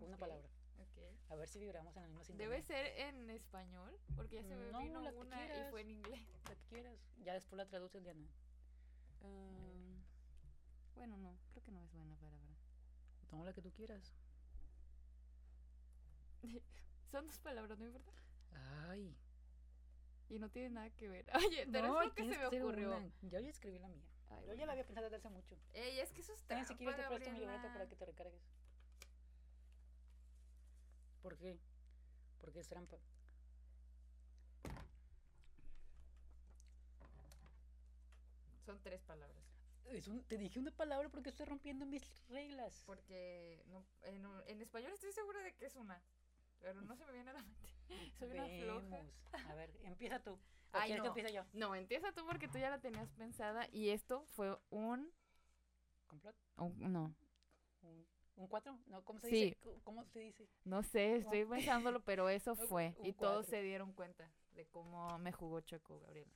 [0.00, 0.46] Una palabra.
[0.78, 1.30] Ok.
[1.30, 2.48] A ver si vibramos en la misma sintonía.
[2.48, 5.90] Debe ser en español, porque ya se me No, vino la una y fue en
[5.90, 6.20] inglés.
[6.48, 6.98] La que quieras.
[7.24, 8.26] Ya después la traduces, Diana.
[9.22, 10.02] Um,
[10.94, 12.54] bueno, no, creo que no es buena palabra.
[13.30, 14.12] Toma la que tú quieras.
[17.10, 18.12] Son dos palabras, ¿no importa?
[18.88, 19.16] Ay.
[20.28, 21.26] Y no tiene nada que ver.
[21.36, 22.96] Oye, pero no, es lo que se me ocurrió.
[22.96, 23.10] una.
[23.22, 24.04] Yo ya escribí la mía.
[24.30, 24.58] Ay, Yo bueno.
[24.60, 25.56] ya la había pensado desde hace mucho.
[25.72, 26.64] Ey, es que eso está.
[26.64, 28.42] Si quieres te presto mi libreta para que te recargues.
[31.22, 31.58] ¿Por qué?
[32.40, 32.96] Porque es trampa.
[38.64, 39.44] Son tres palabras.
[39.84, 42.82] Es un- te dije una palabra porque estoy rompiendo mis reglas.
[42.86, 46.02] Porque no, en, en español estoy segura de que es una.
[46.60, 47.68] Pero no se me viene a la mente.
[48.18, 48.96] Soy una floja.
[48.96, 49.14] Vemos.
[49.48, 50.32] A ver, empieza tú.
[50.72, 51.06] ¿O Ay, que no.
[51.06, 51.44] empiece yo?
[51.52, 55.10] No, empieza tú porque tú ya la tenías pensada y esto fue un...
[56.06, 56.36] ¿Complot?
[56.58, 57.14] un- no,
[57.82, 58.06] ¿Un,
[58.36, 58.78] un cuatro?
[58.86, 59.34] No, ¿cómo se Sí.
[59.44, 59.56] dice?
[59.60, 60.48] ¿Cómo- ¿Cómo se dice?
[60.64, 62.94] no sé, estoy pensándolo, pero eso fue.
[62.98, 66.32] un Y todos se dieron cuenta de cómo me jugó Choco, Gabriela.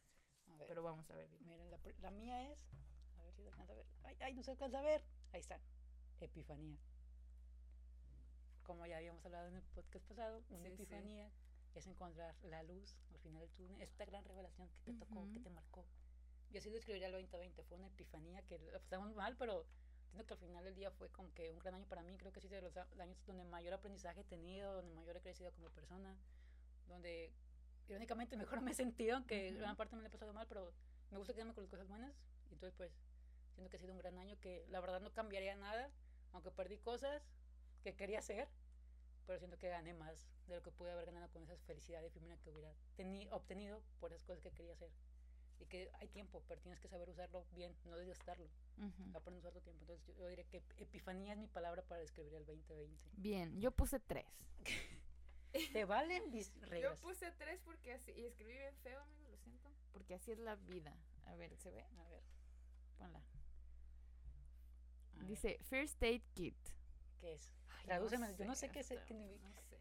[0.48, 0.68] A ver.
[0.68, 1.28] Pero vamos a ver.
[1.40, 2.59] Miren, la, la mía es.
[3.18, 3.86] A ver si se alcanza a ver.
[4.05, 5.05] Ay, ay, no se alcanza a ver.
[5.32, 5.61] Ahí está.
[6.20, 6.76] Epifanía.
[8.71, 10.83] Como ya habíamos hablado en el podcast pasado, una Sí, sí.
[10.85, 11.29] epifanía
[11.75, 13.81] es encontrar la luz al final del túnel.
[13.83, 15.43] Esta gran revelación que te tocó, que Ujú.
[15.43, 15.85] te marcó.
[16.53, 17.64] Yo así describiría el 2020.
[17.64, 19.66] Fue una epifanía que la pasamos mal, pero
[20.07, 22.16] siento que al final del día fue como que un gran año para mí.
[22.16, 25.51] Creo que sí de los años donde mayor aprendizaje he tenido, donde mayor he crecido
[25.51, 26.16] como persona,
[26.87, 27.33] donde
[27.89, 29.59] irónicamente mejor me he sentido, aunque Ujú.
[29.59, 30.73] gran parte me la he pasado mal, pero
[31.11, 32.14] me gusta quedarme con las cosas buenas.
[32.51, 32.93] Y entonces, pues,
[33.53, 35.91] siento que ha sido un gran año que la verdad no cambiaría nada,
[36.33, 37.21] aunque perdí cosas
[37.83, 38.49] que quería hacer,
[39.26, 42.37] pero siento que gané más de lo que pude haber ganado con esa felicidad efímera
[42.39, 44.91] que hubiera teni- obtenido por esas cosas que quería hacer.
[45.61, 48.47] Y que hay tiempo, pero tienes que saber usarlo bien, no desgastarlo.
[48.78, 49.16] Ujú.
[49.16, 49.83] Aprender a usar tu tiempo.
[49.83, 52.99] Entonces, yo, yo diría que epifanía es mi palabra para describir el 2020.
[53.12, 54.24] Bien, yo puse tres.
[55.72, 56.99] Te valen mis reglas.
[56.99, 59.68] Yo puse tres porque así, y escribí bien feo, amigo, lo siento.
[59.93, 60.95] Porque así es la vida.
[61.26, 61.85] A ver, ¿se ve?
[61.99, 62.22] A ver,
[62.99, 63.18] Ponla.
[63.18, 63.22] a
[65.18, 66.57] ver, Dice First Aid Kit.
[67.21, 67.53] ¿Qué es?
[67.79, 69.14] Ay, Tradúceme, yo no sé qué significa.
[69.14, 69.79] No sé.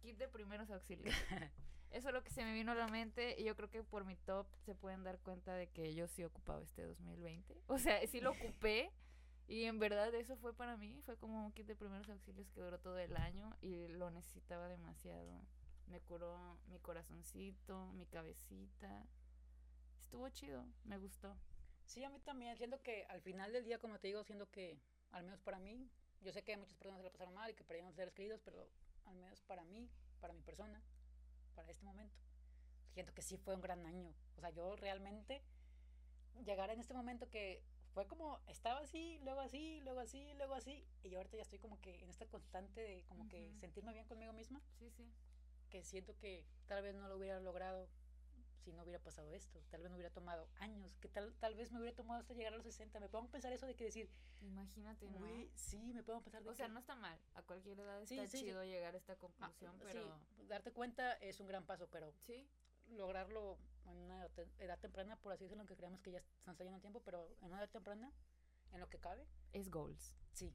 [0.00, 1.14] Kit de primeros auxilios.
[1.90, 4.04] Eso es lo que se me vino a la mente y yo creo que por
[4.04, 7.62] mi top se pueden dar cuenta de que yo sí ocupaba este 2020.
[7.68, 8.90] O sea, sí lo ocupé
[9.48, 12.60] y en verdad eso fue para mí, fue como un kit de primeros auxilios que
[12.60, 15.40] duró todo el año y lo necesitaba demasiado.
[15.86, 19.06] Me curó mi corazoncito, mi cabecita.
[20.02, 21.36] Estuvo chido, me gustó.
[21.84, 22.56] Sí, a mí también.
[22.56, 24.80] Siento que al final del día, como te digo, siento que,
[25.12, 25.88] al menos para mí,
[26.22, 28.68] yo sé que muchas personas se la pasaron mal y que perdieron seres queridos, pero
[29.04, 29.88] al menos para mí,
[30.20, 30.80] para mi persona,
[31.54, 32.16] para este momento,
[32.92, 34.12] siento que sí fue un gran año.
[34.36, 35.42] O sea, yo realmente
[36.44, 37.62] llegar en este momento que
[37.94, 41.58] fue como, estaba así, luego así, luego así, luego así, y yo ahorita ya estoy
[41.58, 45.10] como que en esta constante de como que sentirme bien conmigo misma, Sí, sí.
[45.70, 47.88] que siento que tal vez no lo hubiera logrado
[48.66, 51.70] si no hubiera pasado esto, tal vez me hubiera tomado años, que tal, tal vez
[51.70, 53.84] me hubiera tomado hasta llegar a los 60, me pongo a pensar eso de que
[53.84, 54.10] decir,
[54.40, 55.18] Imagínate, ¿no?
[55.20, 57.18] güey, sí, me puedo pensar de O sea, no está mal.
[57.34, 58.44] A cualquier edad Sí, está sí, sí.
[58.46, 60.20] chido llegar a esta Ah, conclusión, sí, pero...
[60.48, 62.48] darte cuenta es un gran paso, pero Sí.
[62.88, 63.56] lograrlo
[63.86, 66.64] en una edad te- edad temprana, por así decirlo, aunque creamos que ya se está
[66.64, 68.12] yendo el tiempo, pero en una edad temprana,
[68.72, 70.16] en lo que cabe, Es goals.
[70.32, 70.52] sí,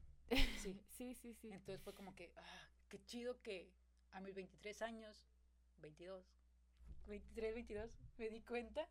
[0.56, 0.78] sí.
[0.90, 1.50] sí, sí, sí.
[1.50, 3.72] Entonces fue como que, ah, qué chido que
[4.12, 5.26] a mis 23 años,
[5.78, 6.24] 22,
[7.06, 8.88] 23, 22, me di cuenta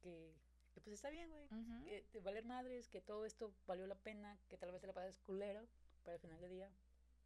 [0.00, 0.34] que,
[0.72, 1.44] que pues está bien, güey.
[1.46, 1.84] Ujú.
[1.84, 4.92] Que de valer madres, que todo esto valió la pena, que tal vez te la
[4.92, 5.66] pasas culero,
[6.02, 6.70] pero al final del día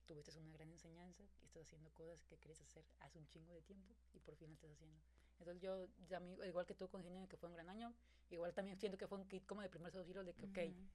[0.07, 3.63] tuviste una gran enseñanza y estás haciendo cosas que querías hacer hace un chingo de
[3.63, 4.99] tiempo y por fin lo estás haciendo.
[5.39, 7.95] Entonces yo, ya igual que tú con Genio, que fue un gran año,
[8.31, 10.89] igual también siento que fue un kit como de primeros auxilios de que, ok, Ujú.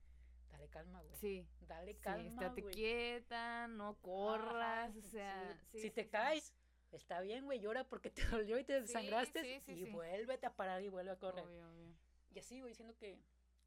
[0.52, 1.16] dale calma, güey.
[1.16, 1.48] Sí.
[1.62, 2.76] Dale Sí, calma, estate güey.
[2.76, 5.54] quieta, no corras, Ajá, o sea...
[5.54, 5.60] sí.
[5.72, 6.10] sí, si sí, te sí.
[6.10, 6.54] caes,
[6.96, 9.92] está bien, güey, llora porque te dolió y te desangraste sí, sí, y sí.
[9.92, 11.46] vuélvete a parar y vuelve a correr.
[11.46, 11.96] Obvio, obvio.
[12.34, 13.20] Y así, güey, diciendo que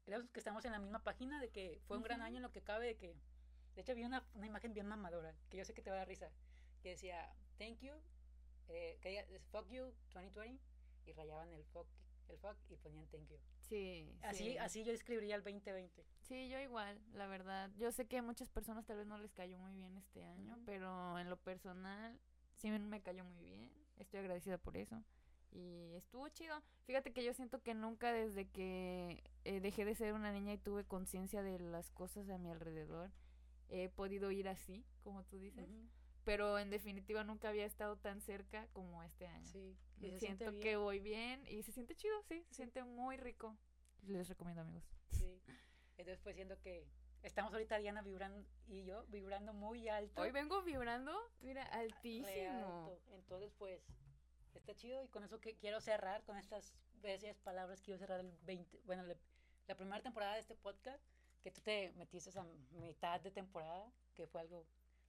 [0.03, 2.27] creemos que estamos en la misma página, de que fue un gran Ujú.
[2.27, 3.15] año en lo que cabe, de que,
[3.75, 5.99] de hecho, vi una, una imagen bien mamadora, que yo sé que te va a
[5.99, 6.31] dar risa,
[6.81, 7.93] que decía, thank you,
[8.67, 10.61] eh, que diga, fuck you 2020,
[11.05, 11.87] y rayaban el fuck,
[12.27, 13.37] el fuck y ponían thank you.
[13.61, 14.57] Sí, Así, sí.
[14.57, 16.03] así yo escribiría el 2020.
[16.21, 17.69] Sí, yo igual, la verdad.
[17.77, 20.53] Yo sé que a muchas personas tal vez no les cayó muy bien este año,
[20.55, 20.65] Ujú.
[20.65, 22.19] pero en lo personal
[22.59, 23.69] sí me- cayó muy bien.
[23.97, 25.03] Estoy agradecida por eso.
[25.51, 26.61] Y estuvo chido.
[26.85, 30.57] Fíjate que yo siento que nunca desde que eh, dejé de ser una niña y
[30.59, 33.11] tuve conciencia de las cosas a mi alrededor,
[33.69, 35.67] he podido ir así, como tú dices.
[36.23, 39.47] Pero en definitiva nunca había estado tan cerca como este año.
[39.47, 42.55] Sí, y se Siento que voy bien y se siente chido, sí, se Sí.
[42.55, 43.57] siente muy rico.
[44.03, 44.83] Les recomiendo, amigos.
[45.11, 45.41] Sí.
[45.97, 46.85] Entonces, pues siento que
[47.23, 50.21] estamos ahorita Diana vibrando y yo vibrando muy alto.
[50.21, 52.83] Hoy vengo vibrando, mira, altísimo.
[52.85, 52.99] alto.
[53.13, 53.81] Entonces, pues
[54.53, 58.31] está chido y con eso que quiero cerrar con estas bellas palabras quiero cerrar el
[58.43, 59.17] 20, bueno, le-
[59.67, 61.01] la primera temporada de este podcast
[61.43, 64.65] que tú te metiste a mitad de temporada, que fue algo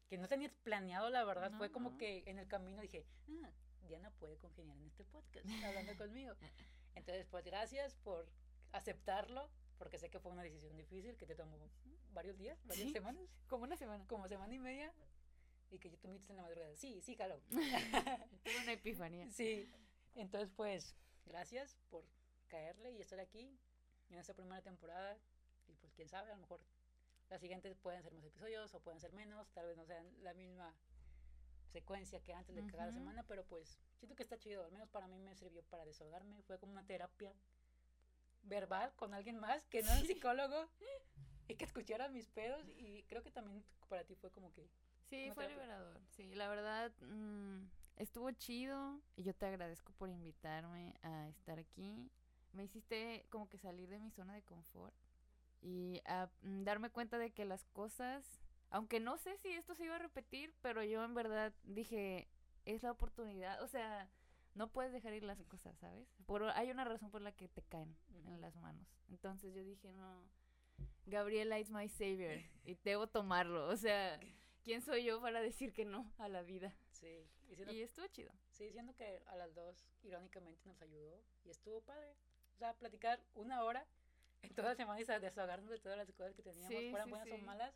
[0.08, 1.50] que no tenías planeado, la verdad.
[1.56, 3.04] fue como que en el camino dije,
[3.44, 3.50] ah,
[3.88, 6.34] Diana puede congeniar en este podcast, hablando conmigo.
[6.94, 8.28] Entonces, pues gracias por
[8.72, 9.50] aceptarlo,
[9.80, 11.56] porque sé que fue una decisión difícil, que te tomó
[12.12, 13.24] varios días, varias semanas.
[13.48, 14.04] Como una semana.
[14.06, 14.92] Como semana y media.
[15.70, 16.76] Y que yo metiste en la madrugada.
[16.76, 17.40] Sí, sí, jalo.
[17.48, 19.30] Tuve una epifanía.
[19.30, 19.66] Sí.
[20.16, 22.04] Entonces, pues, gracias por
[22.48, 23.58] caerle y estar aquí
[24.10, 25.16] en esta primera temporada.
[25.66, 26.60] Y pues, quién sabe, a lo mejor
[27.30, 30.34] las siguientes pueden ser más episodios o pueden ser menos, tal vez no sean la
[30.34, 30.74] misma
[31.72, 35.06] secuencia que antes de cada semana, pero pues siento que está chido, al menos para
[35.06, 37.32] mí me sirvió para desahogarme, fue como una terapia
[38.42, 40.68] verbal con alguien más que no es psicólogo
[41.48, 44.68] y que escuchara mis pedos y creo que también para ti fue como que...
[45.08, 47.64] Sí, fue liberador, sí, la verdad mm,
[47.96, 52.10] estuvo chido y yo te agradezco por invitarme a estar aquí,
[52.52, 54.94] me hiciste como que salir de mi zona de confort
[55.60, 58.24] y a mm, darme cuenta de que las cosas,
[58.70, 62.28] aunque no sé si esto se iba a repetir, pero yo en verdad dije,
[62.64, 64.08] es la oportunidad, o sea,
[64.54, 66.08] no puedes dejar ir las cosas, ¿sabes?
[66.26, 67.96] Por, hay una razón por la que te caen
[68.26, 68.86] en las manos.
[69.08, 70.24] Entonces yo dije, no,
[71.06, 74.18] Gabriela is my savior y debo tomarlo, o sea,
[74.64, 76.74] ¿quién soy yo para decir que no a la vida?
[76.92, 77.26] Sí.
[77.48, 78.32] Y, estuvo chido.
[78.50, 82.14] Sí, diciendo que a las dos, irónicamente, nos ayudó y estuvo padre.
[82.54, 83.86] O sea, platicar una hora
[84.42, 87.38] en toda la semana y desahogarnos de todas las cosas que teníamos, fueran buenas o
[87.38, 87.74] malas.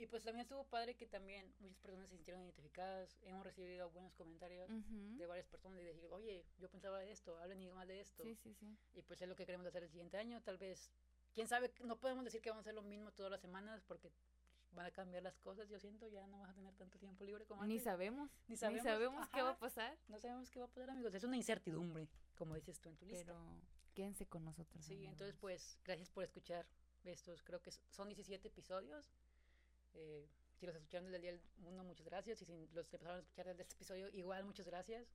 [0.00, 3.18] Y pues también estuvo padre que también muchas personas se sintieron identificadas.
[3.20, 7.70] Hemos recibido buenos comentarios de varias personas y decir, oye, yo pensaba de esto, hablen
[7.74, 8.22] más de esto.
[8.22, 8.78] Sí, sí, sí.
[8.94, 10.40] Y pues es lo que queremos hacer el siguiente año.
[10.40, 10.90] Tal vez,
[11.34, 14.10] quién sabe, no podemos decir que vamos a hacer lo mismo todas las semanas porque
[14.72, 17.44] van a cambiar las cosas, yo siento, ya no vas a tener tanto tiempo libre
[17.44, 17.76] como antes.
[17.76, 18.30] Ni sabemos.
[18.48, 19.98] Ni sabemos, qué va a pasar.
[20.08, 21.12] No sabemos qué va a pasar, amigos.
[21.12, 23.32] Es una incertidumbre, como dices tú en tu lista.
[23.32, 23.60] Pero
[23.92, 24.82] quédense con nosotros.
[24.82, 26.66] Sí, entonces pues gracias por escuchar
[27.04, 29.10] estos, creo que son 17 episodios.
[29.94, 30.28] Eh,
[30.58, 32.42] si los escucharon desde el día del mundo, muchas gracias.
[32.42, 35.06] Y si los empezaron a escuchar desde este episodio, igual muchas gracias.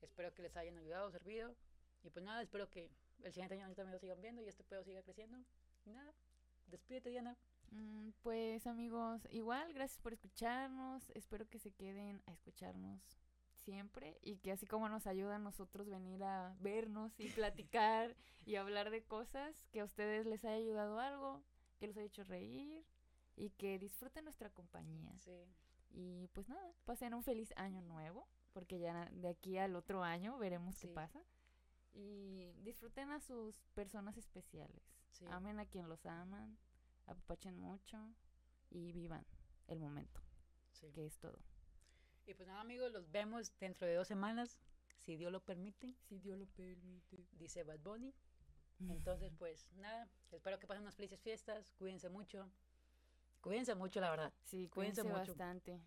[0.00, 1.54] Espero que les hayan ayudado, servido.
[2.02, 2.90] Y pues nada, espero que
[3.22, 5.38] el siguiente año también lo sigan viendo y este pedo siga creciendo.
[5.84, 6.12] Y nada,
[6.66, 7.36] despídete Diana.
[7.70, 11.10] Mm, pues amigos, igual, gracias por escucharnos.
[11.10, 13.00] Espero que se queden a escucharnos
[13.62, 18.56] siempre y que así como nos ayuda a nosotros venir a vernos y platicar y
[18.56, 21.42] hablar de cosas, que a ustedes les haya ayudado algo,
[21.78, 22.84] que los haya hecho reír
[23.36, 25.12] y que disfruten nuestra compañía.
[25.18, 25.46] Sí.
[25.90, 30.38] Y pues nada, pasen un feliz año nuevo, porque ya de aquí al otro año
[30.38, 31.22] veremos qué pasa.
[31.92, 34.82] Y disfruten a sus personas especiales.
[35.30, 36.58] Amen a quien los aman,
[37.06, 38.14] apapachen mucho
[38.70, 39.24] y vivan
[39.68, 40.20] el momento,
[40.94, 41.38] que es todo.
[42.26, 44.58] Y pues nada, amigos, los vemos dentro de dos semanas,
[44.96, 45.94] si Dios lo permite.
[46.08, 47.26] Si Dios lo permite.
[47.32, 48.14] Dice Bad Bunny.
[48.88, 52.50] Entonces, pues nada, espero que pasen unas felices fiestas, cuídense mucho.
[53.42, 54.32] Cuídense mucho, la verdad.
[54.44, 55.80] Sí, cuídense, bastante.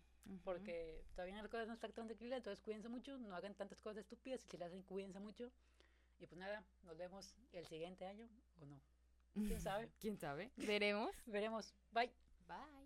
[0.44, 3.98] Porque todavía las cosas no están tan tranquilas, entonces cuídense mucho, no hagan tantas cosas
[3.98, 5.50] estúpidas, y si las hacen, cuídense mucho.
[6.18, 8.28] Y pues nada, nos vemos el siguiente año
[8.60, 8.80] o no.
[9.34, 9.90] ¿Quién sabe?
[10.00, 10.50] ¿Quién sabe?
[10.56, 11.10] Veremos.
[11.26, 11.74] Veremos.
[11.92, 12.12] Bye.
[12.46, 12.85] Bye.